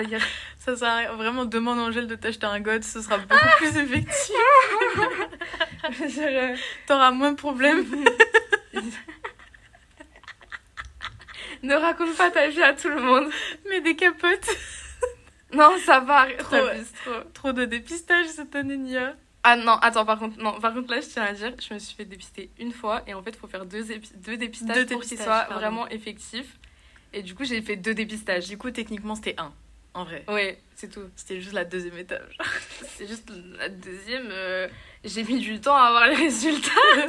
[0.59, 1.13] ça sert à rien.
[1.15, 4.35] Vraiment, demande à Angèle de t'acheter un god, ce sera beaucoup plus effectif.
[6.87, 7.85] T'auras moins de problèmes.
[11.63, 13.31] Ne raconte pas ta vie à tout le monde.
[13.69, 14.49] Mais des capotes.
[15.55, 16.33] Non, ça va.
[16.39, 16.57] Trop,
[17.05, 17.21] trop.
[17.35, 19.15] trop de dépistage cette année, Nia.
[19.45, 21.79] Ah non, attends, par contre, non, par contre là, je tiens à dire, je me
[21.79, 23.85] suis fait dépister une fois et en fait, il faut faire deux,
[24.17, 26.59] deux dépistages pour qu'il soit vraiment effectif.
[27.13, 28.49] Et du coup, j'ai fait deux dépistages.
[28.49, 29.53] Du coup, techniquement, c'était un,
[29.95, 30.25] en vrai.
[30.29, 31.09] Oui, c'est tout.
[31.17, 32.29] C'était juste la deuxième étape.
[32.97, 34.29] c'est juste la deuxième.
[34.31, 34.69] Euh,
[35.05, 36.71] j'ai mis du temps à avoir les résultats.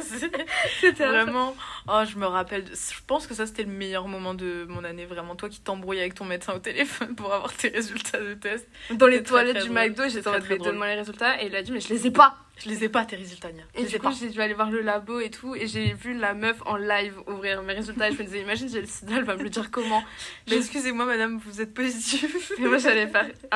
[0.80, 1.56] c'était vraiment.
[1.88, 2.64] Oh, je me rappelle.
[2.66, 5.06] Je pense que ça, c'était le meilleur moment de mon année.
[5.06, 8.66] Vraiment, toi qui t'embrouilles avec ton médecin au téléphone pour avoir tes résultats de test.
[8.90, 11.62] Dans les toilettes du McDo, j'étais en train de donner les résultats et il a
[11.62, 12.36] dit, mais je les ai pas.
[12.56, 13.64] Je les ai pas tes résultats, Nia.
[13.74, 15.56] Et du coup, j'ai dû aller voir le labo et tout.
[15.56, 18.08] Et j'ai vu la meuf en live ouvrir mes résultats.
[18.08, 20.04] Et je me disais, imagine, j'ai le sida, elle va me le dire comment.
[20.48, 22.36] Mais excusez-moi, madame, vous êtes positive.
[22.58, 23.26] Et moi, j'allais faire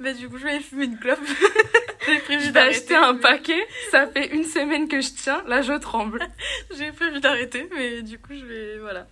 [0.00, 1.18] Mais du coup, je vais fumer une clope.
[2.06, 3.66] j'ai prévu d'acheter un paquet.
[3.90, 5.42] Ça fait une semaine que je tiens.
[5.46, 6.20] Là, je tremble.
[6.76, 8.78] j'ai prévu d'arrêter, mais du coup, je vais.
[8.78, 9.06] Voilà.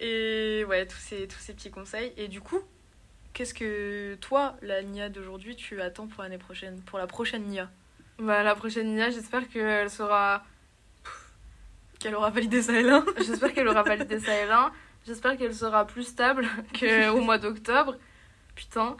[0.00, 2.12] Et ouais, tous ces, tous ces petits conseils.
[2.16, 2.60] Et du coup,
[3.32, 7.70] qu'est-ce que toi, la Nia d'aujourd'hui, tu attends pour l'année prochaine Pour la prochaine Nia?
[8.18, 10.44] Bah, la prochaine Nia, j'espère qu'elle sera.
[11.98, 13.02] Qu'elle aura validé ça L1.
[13.24, 14.70] j'espère qu'elle aura validé ça L1.
[15.06, 16.46] J'espère qu'elle sera plus stable
[16.78, 17.96] qu'au mois d'octobre.
[18.54, 18.96] Putain.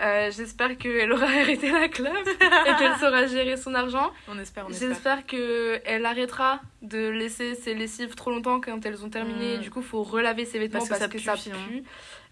[0.00, 4.12] Euh, j'espère qu'elle aura arrêté la club et qu'elle saura gérer son argent.
[4.28, 4.88] On espère, on espère.
[4.88, 9.58] J'espère qu'elle arrêtera de laisser ses lessives trop longtemps quand elles ont terminé.
[9.58, 9.60] Mm.
[9.60, 11.82] Du coup, il faut relaver ses vêtements parce, que, ça pue.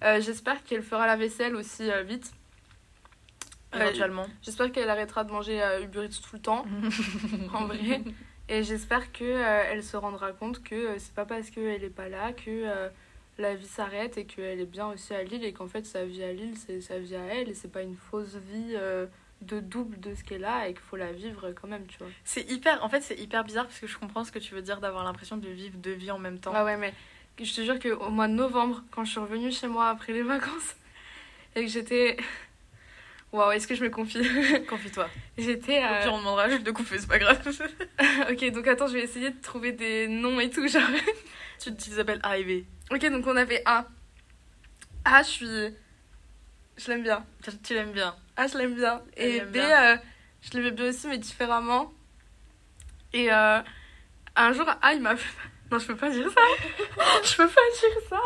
[0.04, 2.32] Euh, j'espère qu'elle fera la vaisselle aussi euh, vite
[3.74, 4.26] Éventuellement.
[4.42, 6.64] J'espère qu'elle arrêtera de manger euh, Uber Eats tout le temps,
[7.54, 8.02] en vrai.
[8.48, 11.90] Et j'espère qu'elle euh, elle se rendra compte que euh, c'est pas parce qu'elle est
[11.90, 12.88] pas là que
[13.38, 16.22] la vie s'arrête et qu'elle est bien aussi à Lille et qu'en fait sa vie
[16.22, 18.77] à Lille c'est sa vie à elle et c'est pas une fausse vie
[19.42, 22.09] de double de ce qu'elle a et qu'il faut la vivre quand même, tu vois.
[22.25, 24.62] C'est hyper, en fait c'est hyper bizarre parce que je comprends ce que tu veux
[24.62, 26.53] dire d'avoir l'impression de vivre deux vies en même temps.
[26.55, 26.94] Ah ouais mais
[27.38, 30.22] je te jure qu'au mois de novembre quand je suis revenue chez moi après les
[30.22, 30.77] vacances
[31.55, 32.16] et que j'étais
[33.33, 34.22] Waouh, est-ce que je me confie?
[34.68, 35.09] Confie-toi.
[35.37, 35.83] J'étais.
[35.83, 35.99] Euh...
[35.99, 37.40] Au pire, on demandera juste de couper, c'est pas grave.
[38.31, 40.66] ok, donc attends, je vais essayer de trouver des noms et tout.
[40.68, 40.83] Genre...
[41.59, 42.64] tu, les appelles A et B.
[42.90, 43.87] Ok, donc on avait A.
[45.05, 45.75] A, je suis.
[46.77, 47.25] Je l'aime bien.
[47.62, 48.14] Tu l'aimes bien.
[48.37, 49.03] A, je l'aime bien.
[49.16, 49.96] Et B, euh,
[50.42, 51.92] je l'aimais bien aussi, mais différemment.
[53.12, 53.61] Et euh,
[54.37, 55.14] un jour, A, il m'a.
[55.70, 56.40] Non, je peux pas dire ça.
[57.25, 58.20] je peux pas dire ça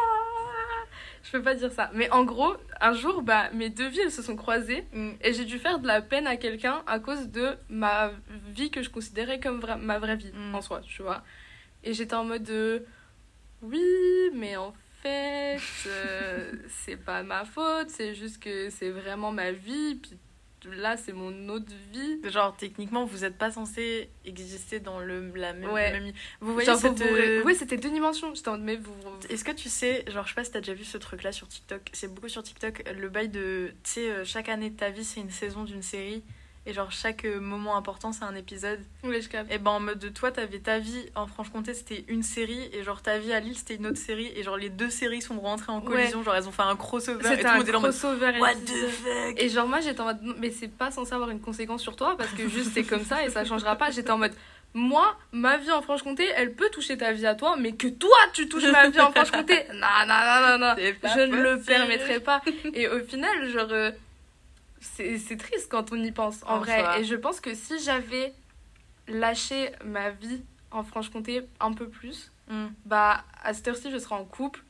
[1.31, 1.91] je peux pas dire ça.
[1.95, 4.85] Mais en gros, un jour, bah, mes deux vies, elles se sont croisées.
[4.93, 5.11] Mm.
[5.23, 8.11] Et j'ai dû faire de la peine à quelqu'un à cause de ma
[8.49, 10.55] vie que je considérais comme ma vraie vie mm.
[10.55, 11.23] en soi, tu vois.
[11.85, 12.85] Et j'étais en mode de...
[13.63, 16.53] Oui, mais en fait, euh,
[16.85, 17.91] c'est pas ma faute.
[17.91, 19.97] C'est juste que c'est vraiment ma vie.
[19.97, 20.19] Puis
[20.65, 25.53] là c'est mon autre vie genre techniquement vous êtes pas censé exister dans le la
[25.53, 26.15] même, ouais.
[26.41, 27.01] vous voyez cette...
[27.01, 28.95] Euh, oui c'était deux dimensions j'étais en mais vous
[29.29, 31.33] est-ce que tu sais genre je sais pas si t'as déjà vu ce truc là
[31.33, 34.77] sur TikTok c'est beaucoup sur TikTok le bail de tu sais euh, chaque année de
[34.77, 36.23] ta vie c'est une saison d'une série
[36.71, 38.79] et genre chaque euh, moment important c'est un épisode.
[39.03, 39.53] Oui, je capte.
[39.53, 42.71] Et ben en mode de toi t'avais ta vie en Franche-Comté c'était une série.
[42.73, 44.33] Et genre ta vie à Lille c'était une autre série.
[44.37, 46.23] Et genre les deux séries sont rentrées en collision.
[46.23, 49.35] Genre elles ont fait un crossover et tout un crossover What the fuck?
[49.37, 52.17] Et genre moi j'étais en mode mais c'est pas censé avoir une conséquence sur toi
[52.17, 53.91] parce que juste c'est comme ça et ça changera pas.
[53.91, 54.33] J'étais en mode
[54.73, 58.17] moi, ma vie en Franche-Comté, elle peut toucher ta vie à toi, mais que toi,
[58.33, 62.21] tu touches ma vie en Franche-Comté, non, non, non, non, non, je ne le permettrai
[62.21, 62.41] pas.
[62.75, 63.91] Et au final, genre, euh,
[64.81, 67.01] c'est triste quand on y pense, en, vrai.
[67.01, 68.33] Et je pense que si j'avais
[69.09, 72.69] lâché ma vie en Franche-Comté un peu plus, hmm.
[72.87, 74.63] bah, à cette heure-ci, je serais en couple.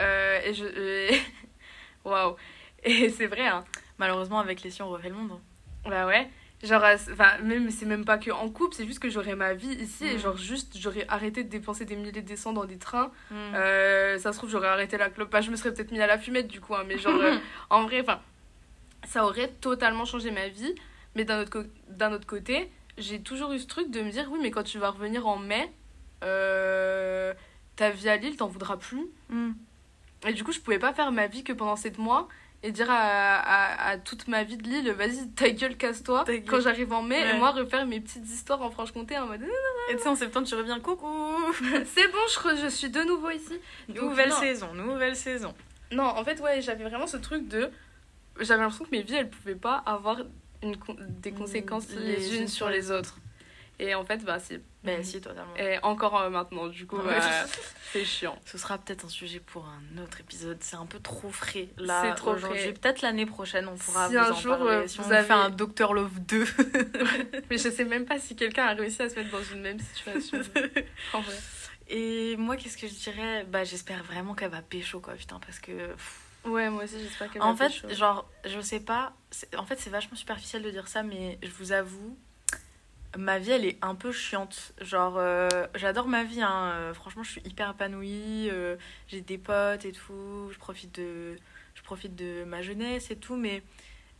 [0.00, 1.14] Euh, et je.
[2.04, 2.36] Waouh!
[2.84, 3.64] Et c'est vrai, hein.
[3.98, 5.40] Malheureusement, avec les si, on refait le monde.
[5.86, 6.28] Bah ouais.
[6.62, 9.54] Genre, euh, enfin, même, c'est même pas que en couple, c'est juste que j'aurais ma
[9.54, 10.18] vie ici et hmm.
[10.18, 13.10] genre, juste, j'aurais arrêté de dépenser des milliers de cents dans des trains.
[13.30, 13.54] Hmm.
[13.54, 15.30] Euh, ça se trouve, j'aurais arrêté la clope.
[15.30, 17.20] Bah, je me serais peut-être mis à la fumette du coup, hein, mais genre,
[17.70, 18.20] en vrai, enfin,
[19.04, 20.74] ça aurait totalement changé ma vie.
[21.14, 24.38] Mais d'un autre, d'un autre côté, j'ai toujours eu ce truc de me dire oui,
[24.42, 25.72] mais quand tu vas revenir en mai,
[26.24, 27.32] euh,
[27.76, 29.06] ta vie à Lille, t'en voudras plus.
[29.30, 29.52] Mm.
[30.26, 32.28] Et du coup, je pouvais pas faire ma vie que pendant 7 mois
[32.62, 36.92] et dire à, à, toute ma vie de Lille, vas-y, ta gueule, casse-toi quand j'arrive
[36.92, 39.42] en mai et moi refaire mes petites histoires en Franche-Comté en mode.
[39.90, 41.06] Et tu sais, en septembre, tu reviens, coucou
[41.84, 43.60] C'est bon, je, je suis de nouveau ici.
[43.88, 45.54] Nouvelle saison, nouvelle saison.
[45.92, 47.70] Non, en fait, ouais, j'avais vraiment ce truc de
[48.40, 50.18] j'avais l'impression que mes vies, elles pouvaient pas avoir
[50.62, 50.76] une
[51.20, 53.18] des mm, conséquences les, unes sur les autres.
[53.78, 54.58] Et en fait, bah, si.
[54.84, 55.54] Mais si, totalement.
[55.56, 57.20] Et encore euh, maintenant, du coup, bah,
[57.92, 58.38] c'est chiant.
[58.46, 60.56] Ce sera peut-être un sujet pour un autre épisode.
[60.60, 62.02] C'est un peu trop frais là.
[62.02, 62.72] C'est trop aujourd'hui.
[62.72, 64.70] Peut-être l'année prochaine, on pourra si vous un en jour, parler.
[64.70, 66.44] Euh, si vous on avez fait un Doctor Love 2.
[67.50, 69.80] Mais je sais même pas si quelqu'un a réussi à se mettre dans une même
[69.80, 70.38] situation.
[71.12, 71.36] en vrai.
[71.88, 73.44] Et moi, qu'est-ce que je dirais?
[73.44, 75.72] Bah, j'espère vraiment qu'elle va pécho, quoi, putain, parce que.
[76.46, 77.88] Ouais, moi aussi, j'espère qu'elle En va fait, pécho.
[77.94, 79.12] genre, je sais pas.
[79.56, 82.16] En fait, c'est vachement superficiel de dire ça, mais je vous avoue,
[83.16, 84.72] ma vie, elle est un peu chiante.
[84.80, 86.70] Genre, euh, j'adore ma vie, hein.
[86.74, 88.48] euh, Franchement, je suis hyper épanouie.
[88.50, 88.76] euh,
[89.08, 90.48] J'ai des potes et tout.
[90.52, 91.36] Je profite de,
[91.74, 93.62] je profite de ma jeunesse et tout, mais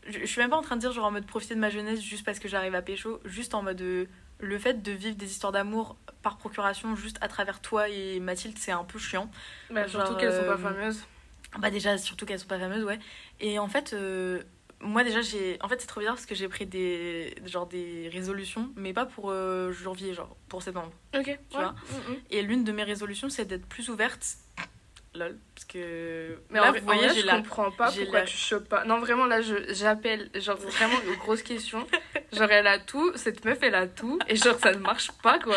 [0.08, 1.70] je, je suis même pas en train de dire, genre, en mode profiter de ma
[1.70, 3.20] jeunesse juste parce que j'arrive à pécho.
[3.24, 3.80] Juste en mode.
[3.80, 4.06] euh,
[4.38, 8.58] le fait de vivre des histoires d'amour par procuration juste à travers toi et Mathilde,
[8.58, 9.30] c'est un peu chiant.
[9.70, 11.06] Bah, surtout genre, qu'elles sont pas fameuses.
[11.58, 12.98] Bah déjà, surtout qu'elles sont pas fameuses, ouais.
[13.40, 14.42] Et en fait, euh,
[14.80, 15.56] moi déjà, j'ai...
[15.62, 17.34] En fait, c'est trop bizarre parce que j'ai pris des...
[17.46, 20.92] Genre des résolutions, mais pas pour euh, janvier, genre pour septembre.
[21.16, 21.72] Ok, tu vois.
[21.72, 22.16] Mm, mm.
[22.30, 24.24] Et l'une de mes résolutions, c'est d'être plus ouverte.
[25.14, 25.38] Lol.
[25.54, 26.38] Parce que...
[26.50, 27.36] Mais là, en, vous voyez, j'ai je la...
[27.36, 28.84] comprends pas pourquoi la- tu chopes pas.
[28.84, 31.86] Non, vraiment, là, je- j'appelle, genre, vraiment une grosse question.
[32.32, 35.38] Genre, elle a tout, cette meuf, elle a tout, et genre, ça ne marche pas,
[35.38, 35.56] quoi.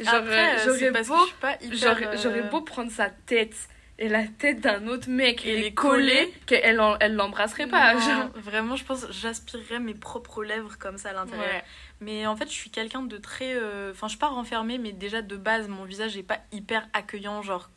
[0.00, 1.76] Genre, Après, euh, j'aurais beau, pas hyper...
[1.78, 3.54] j'aurais j'aurais beau prendre sa tête
[3.98, 7.94] et la tête d'un autre mec Et et les coller, qu'elle elle l'embrasserait pas.
[7.94, 8.28] non, genre.
[8.36, 11.46] Vraiment, je pense j'aspirerais mes propres lèvres comme ça à l'intérieur.
[11.46, 11.64] Ouais.
[12.00, 13.54] Mais en fait, je suis quelqu'un de très.
[13.54, 16.86] euh, Enfin, je suis pas renfermée, mais déjà de base, mon visage est pas hyper
[16.92, 17.40] accueillant.
[17.40, 17.70] Genre,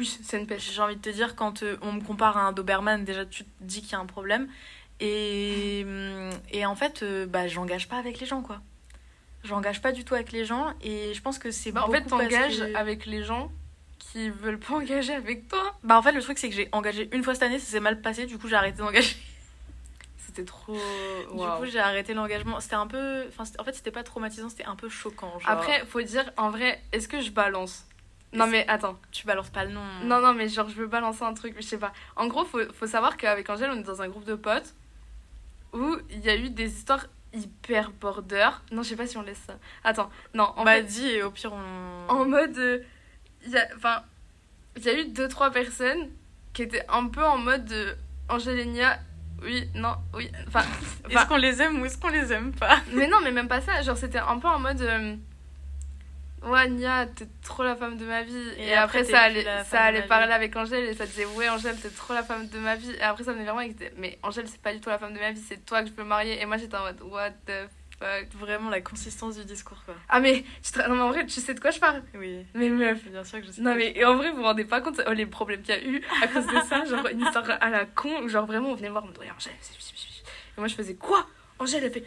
[0.00, 0.72] Oui, c'est une pêche.
[0.72, 3.44] j'ai envie de te dire, quand euh, on me compare à un Doberman, déjà tu
[3.44, 4.48] te dis qu'il y a un problème.
[5.00, 5.84] Et,
[6.52, 8.60] et en fait, euh, bah, j'engage pas avec les gens, quoi.
[9.44, 10.72] J'engage pas du tout avec les gens.
[10.82, 11.70] Et je pense que c'est.
[11.72, 13.52] Bah, en fait, t'engages que- avec les gens
[13.98, 15.74] qui veulent pas engager avec toi.
[15.82, 17.80] Bah, en fait, le truc, c'est que j'ai engagé une fois cette année, ça s'est
[17.80, 19.16] mal passé, du coup, j'ai arrêté d'engager.
[20.18, 20.72] C'était trop.
[20.74, 21.58] Du Waouh.
[21.60, 22.58] coup, j'ai arrêté l'engagement.
[22.60, 23.24] C'était un peu.
[23.28, 25.38] Enfin, en fait, c'était pas traumatisant, c'était un peu choquant.
[25.38, 27.86] Genre, Après, faut dire, en vrai, est-ce que je balance?
[28.32, 28.98] Non, mais attends.
[29.12, 29.84] tu balances pas le nom.
[30.02, 31.92] Non, non, mais genre, je veux balancer un truc, mais je sais pas.
[32.16, 34.74] En gros, faut, faut savoir qu'avec Angèle, on est dans un groupe de potes
[35.72, 38.48] où il y a eu des histoires hyper border.
[38.72, 39.56] Non, je sais pas si on laisse ça.
[39.84, 42.08] Attends, non, en bah, fait, dis, et au pire, on.
[42.12, 42.58] en mode.
[42.58, 42.78] euh,
[43.52, 44.02] y a- Enfin,
[44.76, 46.08] il y a eu deux, trois personnes
[46.52, 47.96] qui étaient un peu en mode.
[48.28, 48.98] Angèle et Nia,
[49.42, 50.30] oui, non, oui.
[50.48, 50.62] Enfin,
[51.10, 52.78] Est-ce qu'on les aime ou est-ce qu'on les aime pas?
[52.92, 53.82] Mais non, mais même pas ça.
[53.82, 54.80] Genre, c'était un peu en mode.
[54.80, 55.14] euh,
[56.42, 58.36] Ouais, Nia, t'es trop la femme de ma vie.
[58.58, 61.24] Et, Et après, ça allait, la ça de allait parler avec Angèle et ça disait
[61.24, 62.90] Ouais, Angèle, t'es trop la femme de ma vie.
[62.90, 64.98] Et après, ça venait vers moi et disait Mais Angèle, c'est pas du tout la
[64.98, 66.40] femme de ma vie, c'est toi que je peux marier.
[66.42, 67.68] Et moi, j'étais en mode What the
[68.04, 68.28] fuck.
[68.40, 69.94] Vraiment la consistance du discours, quoi.
[70.08, 72.02] Ah, mais, tu te- non, mais en vrai, tu sais de quoi je parle?
[72.14, 73.02] Oui, Mais meuf.
[73.04, 73.60] bien sûr que je sais.
[73.62, 73.76] Non, pas.
[73.78, 75.84] mais et en vrai, vous vous rendez pas compte oh, les problèmes qu'il y a
[75.84, 76.84] eu à cause de ça.
[76.84, 79.30] Genre, une histoire à la con où, genre, vraiment, on venait voir, on me disait
[79.34, 79.52] Angèle.
[80.56, 81.26] Et moi, je faisais Quoi?
[81.58, 82.04] Angèle, elle fait.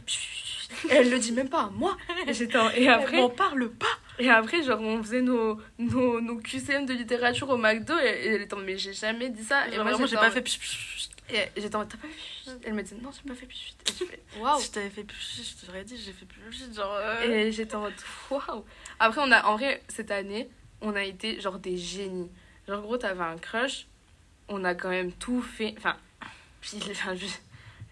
[0.89, 1.95] Et elle le dit même pas à moi.
[2.27, 3.15] Et j'étais en- Et après.
[3.15, 3.87] Elle m'en parle pas
[4.19, 8.27] Et après, genre, on faisait nos, nos, nos QCM de littérature au McDo et, et
[8.33, 9.67] elle était en mais j'ai jamais dit ça.
[9.69, 10.43] Et Genre, moi, j'ai pas fait.
[11.29, 13.75] Et j'étais en mode, t'as pas fait Elle me disait, non, j'ai pas fait pchit.
[13.85, 14.59] Et je fais, waouh.
[14.59, 16.93] Si je t'avais fait pchit, je t'aurais dit, j'ai fait pchit, genre.
[16.95, 17.93] euh, Et j'étais en mode,
[18.29, 18.63] waouh.
[18.99, 20.49] Après, on a, en vrai, cette année,
[20.81, 22.31] on a été genre des génies.
[22.67, 23.87] Genre, gros, t'avais un crush,
[24.47, 25.75] on a quand même tout fait.
[25.77, 25.97] Enfin,
[26.61, 27.13] puis, enfin,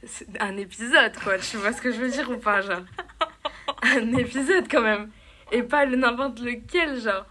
[0.06, 1.38] c'est un épisode, quoi.
[1.38, 2.84] Tu vois ce que je veux dire ou pas, genre?
[3.82, 5.12] Un épisode quand même.
[5.52, 7.26] Et pas le n'importe lequel, genre.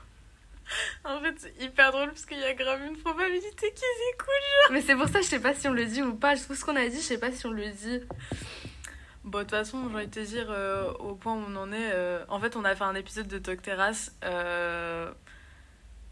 [1.05, 4.73] En fait, c'est hyper drôle parce qu'il y a grave une probabilité qu'ils écoutent.
[4.73, 6.37] Mais c'est pour ça, je sais pas si on le dit ou pas.
[6.37, 8.01] Tout ce qu'on a dit, je sais pas si on le dit.
[9.25, 11.73] Bon, de toute façon, j'ai envie de te dire, euh, au point où on en
[11.73, 14.13] est, euh, en fait, on a fait un épisode de Talk Terrace.
[14.25, 15.11] euh,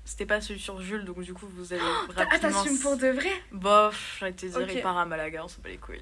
[0.05, 2.51] C'était pas celui sur Jules, donc du coup, vous allez Ah, rapidement...
[2.63, 4.71] t'assumes pour de vrai Bof, de te dire, Ok.
[4.75, 6.01] il part à Malaga, on s'en bat les couilles.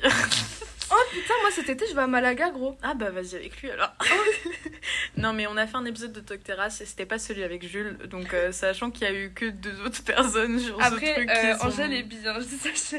[0.92, 2.76] Oh putain, moi cet été, je vais à Malaga, gros.
[2.82, 3.92] Ah bah vas-y avec lui alors.
[5.16, 7.62] non mais on a fait un épisode de Talk Terrace et c'était pas celui avec
[7.68, 11.14] Jules, donc euh, sachant qu'il y a eu que deux autres personnes sur ce Après,
[11.14, 11.28] truc.
[11.30, 12.96] euh, qui sont- Angèle est bien, je dis ça.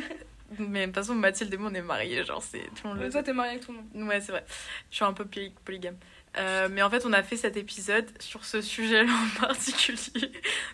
[0.59, 2.99] Mais de toute façon Mathilde et moi on est mariés, genre c'est tout le monde
[2.99, 4.07] Mais toi, t'es mariée avec tout le monde.
[4.09, 4.45] Ouais c'est vrai,
[4.89, 5.95] je suis un peu poly- polygame.
[6.38, 10.32] Euh, mais en fait on a fait cet épisode sur ce sujet-là en particulier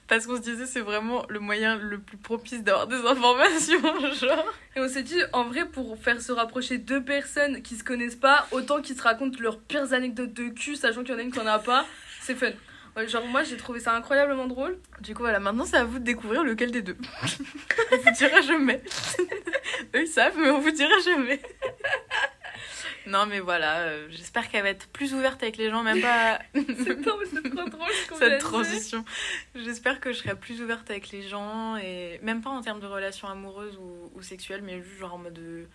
[0.08, 3.82] parce qu'on se disait c'est vraiment le moyen le plus propice d'avoir des informations
[4.22, 4.54] genre.
[4.76, 8.16] Et on s'est dit, en vrai, pour faire se rapprocher deux personnes qui se connaissent
[8.16, 11.24] pas, autant qu'ils se racontent leurs pires anecdotes de cul, sachant qu'il y en a
[11.24, 11.84] une qui en a pas,
[12.22, 12.52] c'est fun.
[13.08, 14.78] Genre, moi, j'ai trouvé ça incroyablement drôle.
[15.02, 16.98] Du coup, voilà, maintenant c'est à vous de découvrir lequel des deux.
[17.92, 18.82] on vous dira jamais.
[19.96, 21.40] Eux ils savent, mais on vous dira jamais.
[23.08, 26.40] Non, mais voilà, euh, j'espère qu'elle va être plus ouverte avec les gens, même pas
[26.54, 29.06] C'est c'est trop drôle ce cette transition.
[29.56, 32.86] J'espère que je serai plus ouverte avec les gens, et même pas en termes de
[32.88, 35.34] relations amoureuses ou, ou sexuelles, mais juste genre en mode.
[35.34, 35.68] de-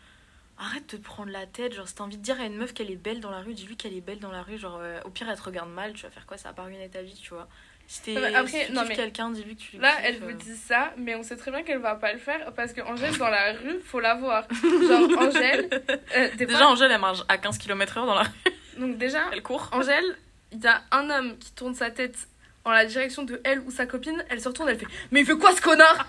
[0.59, 2.73] Arrête de te prendre la tête, genre si t'as envie de dire à une meuf
[2.75, 5.01] qu'elle est belle dans la rue, dis-lui qu'elle est belle dans la rue, genre euh,
[5.05, 7.03] au pire elle te regarde mal, tu vas faire quoi, ça va pas ruiner ta
[7.03, 7.49] vie, tu vois.
[7.87, 10.27] Si après, si tu non, mais quelqu'un, dis-lui que tu le Là, kiffes, elle euh.
[10.27, 13.17] vous dit ça, mais on sait très bien qu'elle va pas le faire parce qu'Angèle,
[13.19, 14.47] dans la rue, faut la voir.
[14.63, 15.69] Genre, Angèle,
[16.17, 18.31] euh, Déjà, fois- Angèle, elle marche à 15 km/h dans la rue.
[18.79, 19.69] donc déjà, Elle court.
[19.73, 20.17] Angèle,
[20.53, 22.17] il y a un homme qui tourne sa tête
[22.65, 25.27] en la direction de elle ou sa copine, elle se retourne, elle fait Mais il
[25.27, 26.07] fait quoi ce connard?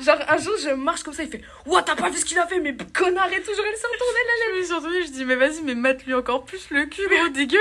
[0.00, 2.38] Genre un jour je marche comme ça, il fait Ouah, t'as pas vu ce qu'il
[2.38, 3.54] a fait, mais connard et tout.
[3.54, 6.14] Genre elle se retourne, elle, Je me suis retournée, je dis Mais vas-y, mais mate-lui
[6.14, 7.60] encore plus le cul, gros dégueule.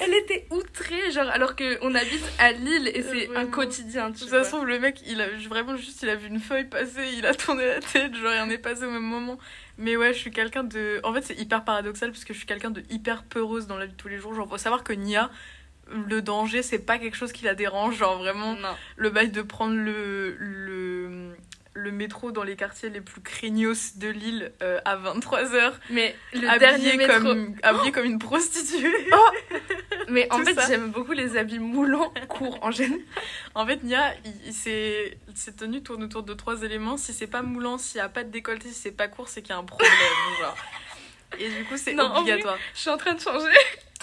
[0.00, 4.06] elle était outrée, genre alors qu'on habite à Lille et c'est un quotidien.
[4.12, 6.64] Tu de toute façon, le mec, il a vraiment juste, il a vu une feuille
[6.64, 9.38] passer, il a tourné la tête, genre rien n'est passé au même moment.
[9.76, 11.00] Mais ouais, je suis quelqu'un de.
[11.04, 13.86] En fait, c'est hyper paradoxal parce que je suis quelqu'un de hyper peureuse dans la
[13.86, 14.34] vie de tous les jours.
[14.34, 15.30] Genre, faut savoir que Nia,
[15.90, 17.96] le danger, c'est pas quelque chose qui la dérange.
[17.96, 18.56] Genre, vraiment,
[18.96, 21.34] le bail de prendre le, le,
[21.74, 25.72] le métro dans les quartiers les plus craignos de Lille euh, à 23h.
[25.90, 27.20] Mais le dernier métro.
[27.20, 28.92] Comme, comme une prostituée.
[29.12, 29.30] Oh
[30.08, 33.00] mais en fait, j'aime beaucoup les habits moulants courts en général.
[33.54, 34.12] En fait, Nia,
[34.50, 35.18] ses,
[35.56, 36.96] tenues tournent autour de trois éléments.
[36.96, 39.42] Si c'est pas moulant, s'il y a pas de décolleté, si c'est pas court, c'est
[39.42, 39.90] qu'il y a un problème.
[40.40, 40.56] genre.
[41.38, 42.58] Et du coup, c'est obligatoire.
[42.74, 43.52] je suis en train de changer.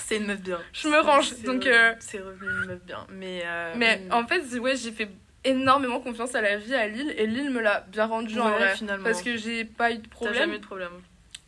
[0.07, 0.59] C'est une meuf bien.
[0.71, 1.35] Je me range.
[1.41, 1.65] Donc.
[1.65, 3.07] Euh, c'est revenu une meuf bien.
[3.09, 3.41] Mais.
[3.43, 5.09] Euh, mais en fait, ouais, j'ai fait
[5.43, 8.75] énormément confiance à la vie à Lille et Lille me l'a bien rendu en vrai
[8.75, 10.33] finalement parce que j'ai pas eu de problème.
[10.33, 10.91] T'as jamais eu de problème.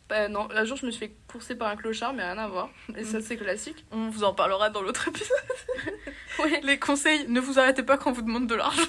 [0.08, 2.46] Bah, non, un jour je me suis fait courser par un clochard mais rien à
[2.46, 3.22] voir et ça mm.
[3.22, 3.84] c'est classique.
[3.90, 5.36] On vous en parlera dans l'autre épisode.
[6.38, 6.60] ouais.
[6.62, 8.82] Les conseils, ne vous arrêtez pas quand on vous demande de l'argent.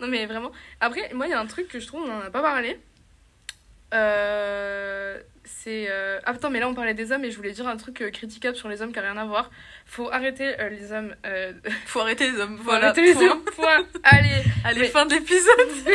[0.00, 0.50] Non mais vraiment.
[0.80, 2.80] Après moi il y a un truc que je trouve on en a pas parlé.
[3.94, 5.86] Euh, c'est.
[5.88, 6.20] Euh...
[6.24, 8.10] Ah, attends, mais là on parlait des hommes et je voulais dire un truc euh,
[8.10, 9.50] critiquable sur les hommes qui n'a rien à voir.
[9.86, 11.14] Faut arrêter euh, les hommes.
[11.86, 12.88] Faut arrêter les hommes, Faut voilà.
[12.88, 13.86] arrêter les hommes, point.
[14.02, 15.68] Allez, Allez, fin de l'épisode.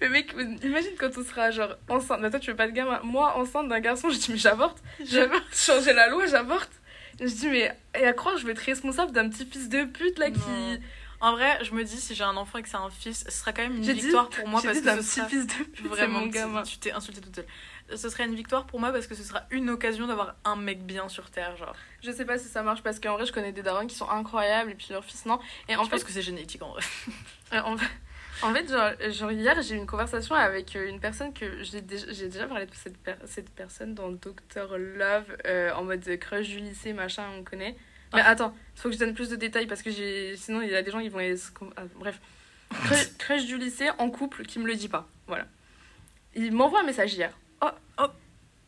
[0.00, 2.20] mais mec, imagine quand on sera genre enceinte.
[2.20, 3.00] Mais toi, tu veux pas de gamin?
[3.04, 4.78] Moi, enceinte d'un garçon, je dis, mais j'avorte.
[5.04, 5.44] J'avorte.
[5.54, 6.72] Changer la loi, j'avorte.
[7.20, 7.72] Je dis, mais.
[7.98, 10.80] Et à croire, je vais être responsable d'un petit fils de pute là qui.
[11.22, 13.30] En vrai, je me dis, si j'ai un enfant et que c'est un fils, ce
[13.30, 15.28] sera quand même une victoire pour moi parce que ce sera...
[15.28, 16.64] fils de vraiment mon gamin.
[16.64, 17.46] Tu t'es insulté toute seule.
[17.96, 20.84] Ce serait une victoire pour moi parce que ce sera une occasion d'avoir un mec
[20.84, 21.76] bien sur terre, genre.
[22.02, 24.10] Je sais pas si ça marche parce qu'en vrai, je connais des darons qui sont
[24.10, 25.38] incroyables et puis leur fils non.
[25.68, 26.82] Et en je pense que c'est génétique en vrai.
[27.52, 27.90] en fait,
[28.42, 31.82] en fait genre, genre hier, j'ai eu une conversation avec euh, une personne que j'ai
[31.82, 32.96] déjà, déjà parlé de cette,
[33.26, 37.76] cette personne dans Doctor Love euh, en mode crush du lycée, machin, on connaît.
[38.14, 40.70] Mais attends, il faut que je donne plus de détails parce que j'ai sinon il
[40.70, 41.20] y a des gens qui vont.
[41.76, 42.20] Ah, bref.
[43.18, 45.08] Crush du lycée en couple qui me le dit pas.
[45.26, 45.46] Voilà.
[46.34, 47.36] Il m'envoie un message hier.
[47.62, 48.06] Oh, oh.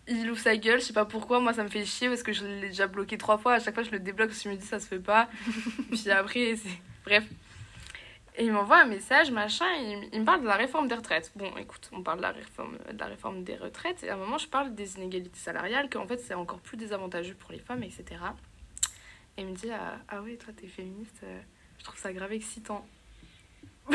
[0.07, 1.41] Il ouvre sa gueule, je sais pas pourquoi.
[1.41, 3.55] Moi, ça me fait chier parce que je l'ai déjà bloqué trois fois.
[3.55, 5.29] À chaque fois, je le débloque parce que je me dis ça se fait pas.
[5.91, 6.69] Puis après, c'est.
[7.05, 7.25] Bref.
[8.37, 11.31] Et il m'envoie un message, machin, il, il, me parle de la réforme des retraites.
[11.37, 14.17] Bon, écoute, on parle de la réforme, de la réforme des retraites, et à un
[14.17, 17.85] moment, je parle des inégalités salariales, qu'en fait, c'est encore plus désavantageux pour les femmes,
[17.85, 18.05] etc.
[19.37, 21.41] Et il me dit ah, ah ouais, toi t'es féministe, euh,
[21.79, 22.87] je trouve ça grave excitant.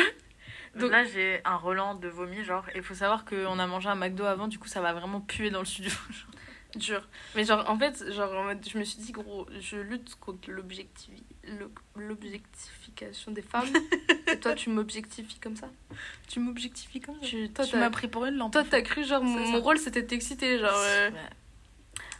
[0.76, 2.64] Donc là, j'ai un Roland de vomi, genre.
[2.74, 5.22] Et il faut savoir qu'on a mangé un McDo avant, du coup, ça va vraiment
[5.22, 5.92] puer dans le studio.
[6.76, 7.08] Dur.
[7.36, 13.42] Mais genre, en fait, genre, je me suis dit, gros, je lutte contre l'objectification des
[13.42, 13.74] femmes.
[14.32, 15.68] et toi, tu m'objectifies comme ça?
[16.28, 17.26] Tu m'objectifies comme ça?
[17.26, 18.54] Tu, toi, tu m'as pris pour une lampe.
[18.54, 20.70] Toi, t'as cru, genre, mon, rôle, c'était de t'exciter, genre...
[20.76, 21.10] Euh,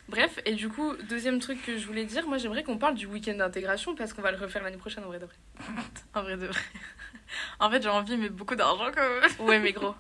[0.10, 3.06] Bref, et du coup, deuxième truc que je voulais dire, moi j'aimerais qu'on parle du
[3.06, 5.36] week-end d'intégration parce qu'on va le refaire l'année prochaine en vrai de vrai.
[6.16, 6.62] en vrai de vrai.
[7.60, 9.48] En fait, j'ai envie, mais beaucoup d'argent quand même.
[9.48, 9.94] Ouais, mais gros.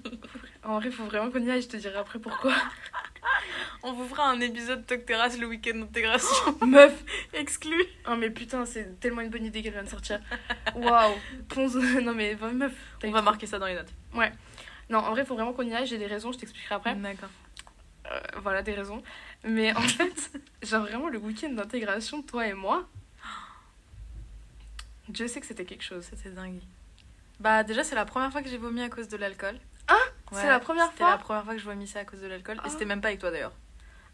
[0.64, 2.54] en vrai, faut vraiment qu'on y aille, je te dirai après pourquoi.
[3.82, 6.56] On vous fera un épisode Talk Terrasse le week-end d'intégration.
[6.66, 7.76] Meuf Exclu
[8.08, 10.20] Oh, mais putain, c'est tellement une bonne idée qu'elle vient de sortir.
[10.76, 11.12] Waouh
[11.48, 11.74] Ponce.
[11.74, 12.72] Non, mais meuf.
[13.04, 13.92] On va marquer ça dans les notes.
[14.14, 14.32] Ouais.
[14.88, 16.94] Non, en vrai, faut vraiment qu'on y aille, j'ai des raisons, je t'expliquerai après.
[16.94, 17.28] D'accord.
[18.12, 19.02] Euh, voilà, des raisons.
[19.44, 20.32] Mais en fait,
[20.62, 22.88] genre vraiment le week-end d'intégration, toi et moi,
[25.12, 26.04] je sais que c'était quelque chose.
[26.04, 26.60] C'était dingue.
[27.40, 29.58] Bah déjà c'est la première fois que j'ai vomi à cause de l'alcool.
[29.88, 29.96] Ah
[30.30, 32.60] C'est la première fois C'était la première fois que je vomissais à cause de l'alcool.
[32.64, 32.88] Et c'était ah.
[32.88, 33.52] même pas avec toi d'ailleurs.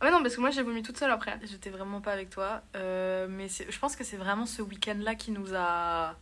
[0.00, 1.38] Ah ouais non parce que moi j'ai vomi toute seule après.
[1.42, 2.62] J'étais vraiment pas avec toi.
[2.76, 6.16] Euh, mais je pense que c'est vraiment ce week-end là qui nous a...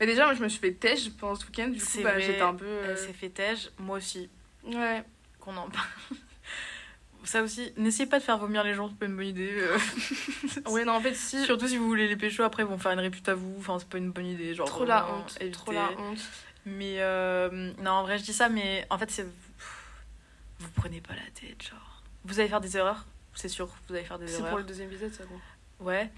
[0.00, 1.68] Mais déjà moi je me suis fait têche pendant ce week-end.
[1.68, 2.66] Du coup bah, j'étais un peu...
[2.84, 4.30] Elle euh, s'est fait têche, moi aussi.
[4.64, 5.04] Ouais.
[5.40, 5.88] Qu'on en parle
[7.24, 9.52] ça aussi, n'essayez pas de faire vomir les gens, c'est pas une bonne idée.
[9.56, 9.78] Euh.
[10.70, 11.44] ouais, non, en fait, si.
[11.44, 13.78] Surtout si vous voulez les pécho, après ils vont faire une répute à vous, enfin,
[13.78, 14.54] c'est pas une bonne idée.
[14.54, 16.20] Genre, trop la honte, trop la honte.
[16.64, 19.26] Mais euh, non, en vrai, je dis ça, mais en fait, c'est.
[20.58, 22.02] Vous prenez pas la tête, genre.
[22.24, 23.04] Vous allez faire des erreurs,
[23.34, 24.44] c'est sûr, vous allez faire des erreurs.
[24.44, 25.38] C'est pour le deuxième épisode, ça, quoi.
[25.80, 26.10] Ouais.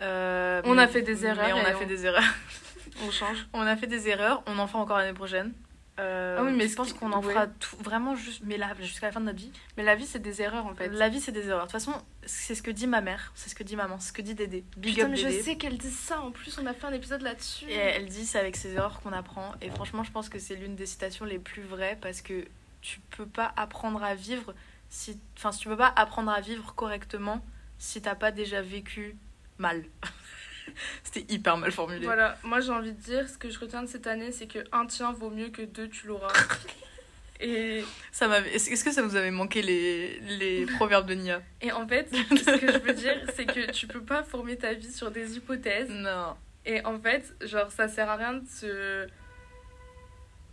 [0.00, 1.56] Euh, on a fait des erreurs.
[1.56, 2.24] on a fait des erreurs.
[3.02, 3.46] on change.
[3.52, 5.52] On a fait des erreurs, on en fera encore l'année prochaine.
[6.00, 9.12] Euh, ah oui, mais je pense qu'on en fera tout, vraiment juste, mais jusqu'à la
[9.12, 9.52] fin de notre vie.
[9.76, 10.88] Mais la vie, c'est des erreurs en fait.
[10.88, 11.66] La vie, c'est des erreurs.
[11.66, 11.92] De toute façon,
[12.24, 14.34] c'est ce que dit ma mère, c'est ce que dit maman, c'est ce que dit
[14.34, 14.64] Dédé.
[14.76, 16.20] Big Putain, mais je sais qu'elle dit ça.
[16.20, 17.66] En plus, on a fait un épisode là-dessus.
[17.68, 19.52] Et elle dit c'est avec ces erreurs qu'on apprend.
[19.60, 22.46] Et franchement, je pense que c'est l'une des citations les plus vraies parce que
[22.80, 24.54] tu peux pas apprendre à vivre
[24.88, 27.44] si, enfin, si tu peux pas apprendre à vivre correctement
[27.78, 29.16] si t'as pas déjà vécu
[29.58, 29.84] mal.
[31.04, 32.04] C'était hyper mal formulé.
[32.04, 34.60] Voilà, moi j'ai envie de dire, ce que je retiens de cette année, c'est que
[34.72, 36.32] un tien vaut mieux que deux, tu l'auras.
[37.40, 38.54] Et ça m'avait.
[38.54, 41.42] Est-ce que ça vous avait manqué les, les proverbes de Nia?
[41.60, 44.74] Et en fait, ce que je veux dire, c'est que tu peux pas former ta
[44.74, 45.90] vie sur des hypothèses.
[45.90, 46.36] Non.
[46.64, 49.08] Et en fait, genre, ça sert à rien de se.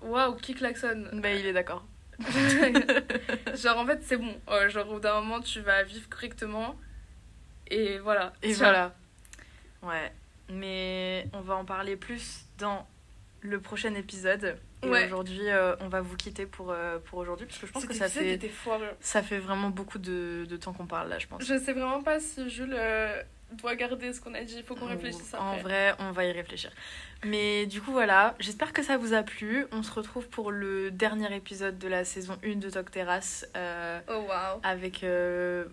[0.02, 1.86] Waouh, qui klaxonne Bah, il est d'accord.
[3.56, 4.36] genre, en fait, c'est bon.
[4.50, 6.76] Euh, genre, au bout d'un moment, tu vas vivre correctement.
[7.70, 8.34] Et voilà.
[8.42, 8.96] Et voilà.
[9.84, 10.12] Ouais.
[10.50, 12.88] Mais on va en parler plus dans
[13.42, 14.58] le prochain épisode.
[14.82, 17.86] Et aujourd'hui, euh, on va vous quitter pour, euh, pour aujourd'hui parce que je pense
[17.86, 18.40] que ça fait,
[19.02, 21.44] ça fait vraiment beaucoup de, de temps qu'on parle là, je pense.
[21.44, 23.22] Je sais vraiment pas si Jules euh,
[23.54, 25.46] doit garder ce qu'on a dit, il faut qu'on réfléchisse après.
[25.46, 26.72] En vrai, on va y réfléchir.
[27.26, 29.66] Mais du coup, voilà, j'espère que ça vous a plu.
[29.72, 33.46] On se retrouve pour le dernier épisode de la saison 1 de Talk Terrace.
[33.56, 34.60] oh wow!
[34.64, 35.06] Avec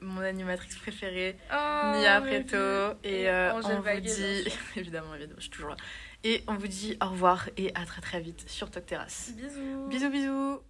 [0.00, 2.96] mon animatrice préférée, oh, Nia Preto.
[3.04, 4.44] Et, on vous dit,
[4.76, 5.76] évidemment, évidemment, je suis toujours là.
[6.24, 9.32] Et on vous dit au revoir et à très très vite sur Talk Terrace.
[9.36, 9.86] Bisous.
[9.88, 10.60] Bisous bisous.